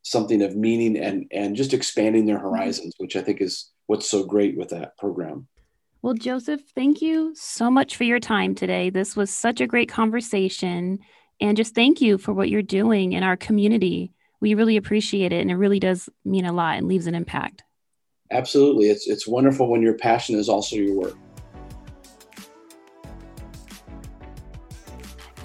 something 0.03 0.43
of 0.43 0.57
meaning 0.57 0.97
and 0.97 1.27
and 1.33 1.57
just 1.57 1.73
expanding 1.73 2.27
their 2.27 2.39
horizons, 2.39 2.95
which 2.99 3.17
I 3.17 3.23
think 3.23 3.41
is 3.41 3.71
what's 3.87 4.09
so 4.09 4.25
great 4.25 4.57
with 4.57 4.71
that 4.71 4.97
program. 4.99 5.49
Well, 6.01 6.15
Joseph, 6.15 6.61
thank 6.75 7.03
you 7.03 7.33
so 7.35 7.71
much 7.71 7.97
for 7.97 8.05
your 8.05 8.21
time 8.21 8.55
today. 8.55 8.89
This 8.89 9.17
was 9.17 9.31
such 9.31 9.61
a 9.61 9.67
great 9.67 9.89
conversation. 9.89 11.01
And 11.41 11.57
just 11.57 11.75
thank 11.75 12.01
you 12.01 12.19
for 12.19 12.33
what 12.33 12.49
you're 12.49 12.63
doing 12.63 13.13
in 13.13 13.25
our 13.25 13.37
community. 13.37 14.13
We 14.41 14.55
really 14.55 14.77
appreciate 14.77 15.33
it. 15.33 15.41
And 15.41 15.51
it 15.51 15.57
really 15.57 15.81
does 15.81 16.09
mean 16.25 16.45
a 16.45 16.53
lot 16.53 16.79
and 16.79 16.87
leaves 16.87 17.09
an 17.09 17.17
impact. 17.17 17.65
Absolutely. 18.31 18.91
It's, 18.91 19.09
it's 19.09 19.27
wonderful 19.27 19.69
when 19.69 19.83
your 19.83 19.95
passion 19.95 20.39
is 20.39 20.49
also 20.49 20.77
your 20.77 20.95
work. 20.95 21.17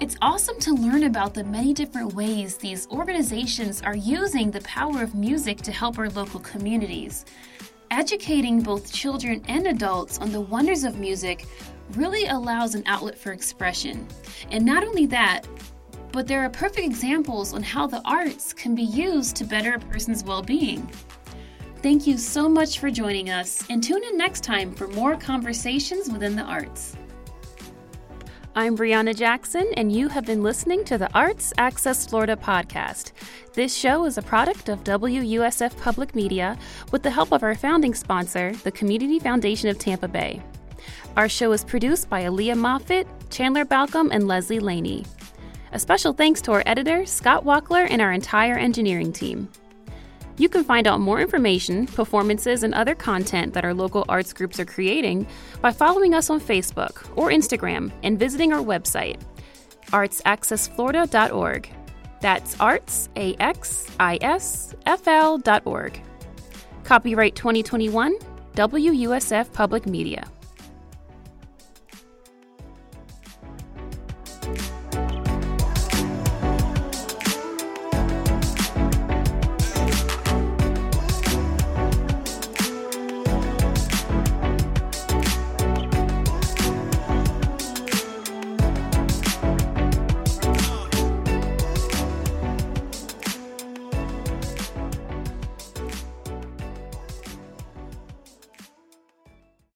It's 0.00 0.16
awesome 0.20 0.58
to 0.58 0.74
learn 0.74 1.04
about 1.04 1.34
the 1.34 1.44
many 1.44 1.72
different 1.72 2.14
ways 2.14 2.56
these 2.56 2.88
organizations 2.88 3.80
are 3.80 3.94
using 3.94 4.50
the 4.50 4.60
power 4.62 5.04
of 5.04 5.14
music 5.14 5.58
to 5.58 5.70
help 5.70 6.00
our 6.00 6.10
local 6.10 6.40
communities. 6.40 7.24
Educating 7.92 8.60
both 8.60 8.92
children 8.92 9.40
and 9.46 9.68
adults 9.68 10.18
on 10.18 10.32
the 10.32 10.40
wonders 10.40 10.82
of 10.82 10.98
music 10.98 11.46
really 11.92 12.26
allows 12.26 12.74
an 12.74 12.82
outlet 12.86 13.16
for 13.16 13.30
expression. 13.30 14.04
And 14.50 14.64
not 14.64 14.82
only 14.82 15.06
that, 15.06 15.46
but 16.10 16.26
there 16.26 16.44
are 16.44 16.50
perfect 16.50 16.84
examples 16.84 17.54
on 17.54 17.62
how 17.62 17.86
the 17.86 18.02
arts 18.04 18.52
can 18.52 18.74
be 18.74 18.82
used 18.82 19.36
to 19.36 19.44
better 19.44 19.74
a 19.74 19.78
person's 19.78 20.24
well 20.24 20.42
being. 20.42 20.90
Thank 21.82 22.04
you 22.04 22.18
so 22.18 22.48
much 22.48 22.80
for 22.80 22.90
joining 22.90 23.30
us, 23.30 23.64
and 23.70 23.82
tune 23.82 24.02
in 24.02 24.18
next 24.18 24.42
time 24.42 24.74
for 24.74 24.88
more 24.88 25.16
conversations 25.16 26.10
within 26.10 26.34
the 26.34 26.42
arts. 26.42 26.96
I'm 28.56 28.76
Brianna 28.76 29.16
Jackson, 29.16 29.68
and 29.76 29.90
you 29.90 30.06
have 30.06 30.24
been 30.24 30.44
listening 30.44 30.84
to 30.84 30.96
the 30.96 31.12
Arts 31.12 31.52
Axis 31.58 32.06
Florida 32.06 32.36
podcast. 32.36 33.10
This 33.52 33.74
show 33.74 34.04
is 34.04 34.16
a 34.16 34.22
product 34.22 34.68
of 34.68 34.84
WUSF 34.84 35.76
Public 35.80 36.14
Media 36.14 36.56
with 36.92 37.02
the 37.02 37.10
help 37.10 37.32
of 37.32 37.42
our 37.42 37.56
founding 37.56 37.94
sponsor, 37.94 38.52
the 38.62 38.70
Community 38.70 39.18
Foundation 39.18 39.70
of 39.70 39.78
Tampa 39.80 40.06
Bay. 40.06 40.40
Our 41.16 41.28
show 41.28 41.50
is 41.50 41.64
produced 41.64 42.08
by 42.08 42.22
Aaliyah 42.22 42.56
Moffitt, 42.56 43.08
Chandler 43.28 43.64
Balcom, 43.64 44.10
and 44.12 44.28
Leslie 44.28 44.60
Laney. 44.60 45.04
A 45.72 45.78
special 45.80 46.12
thanks 46.12 46.40
to 46.42 46.52
our 46.52 46.62
editor, 46.64 47.04
Scott 47.06 47.44
Wackler, 47.44 47.88
and 47.90 48.00
our 48.00 48.12
entire 48.12 48.54
engineering 48.54 49.12
team. 49.12 49.48
You 50.36 50.48
can 50.48 50.64
find 50.64 50.88
out 50.88 51.00
more 51.00 51.20
information, 51.20 51.86
performances, 51.86 52.64
and 52.64 52.74
other 52.74 52.94
content 52.94 53.54
that 53.54 53.64
our 53.64 53.72
local 53.72 54.04
arts 54.08 54.32
groups 54.32 54.58
are 54.58 54.64
creating 54.64 55.28
by 55.60 55.70
following 55.70 56.12
us 56.14 56.28
on 56.28 56.40
Facebook 56.40 57.06
or 57.16 57.30
Instagram 57.30 57.92
and 58.02 58.18
visiting 58.18 58.52
our 58.52 58.62
website, 58.62 59.20
artsaccessflorida.org. 59.90 61.70
That's 62.20 62.58
arts, 62.58 63.08
A-X-I-S-F-L.org. 63.16 63.90
Copyright 66.82 67.34
2021, 67.36 68.18
WUSF 68.56 69.52
Public 69.52 69.86
Media. 69.86 70.26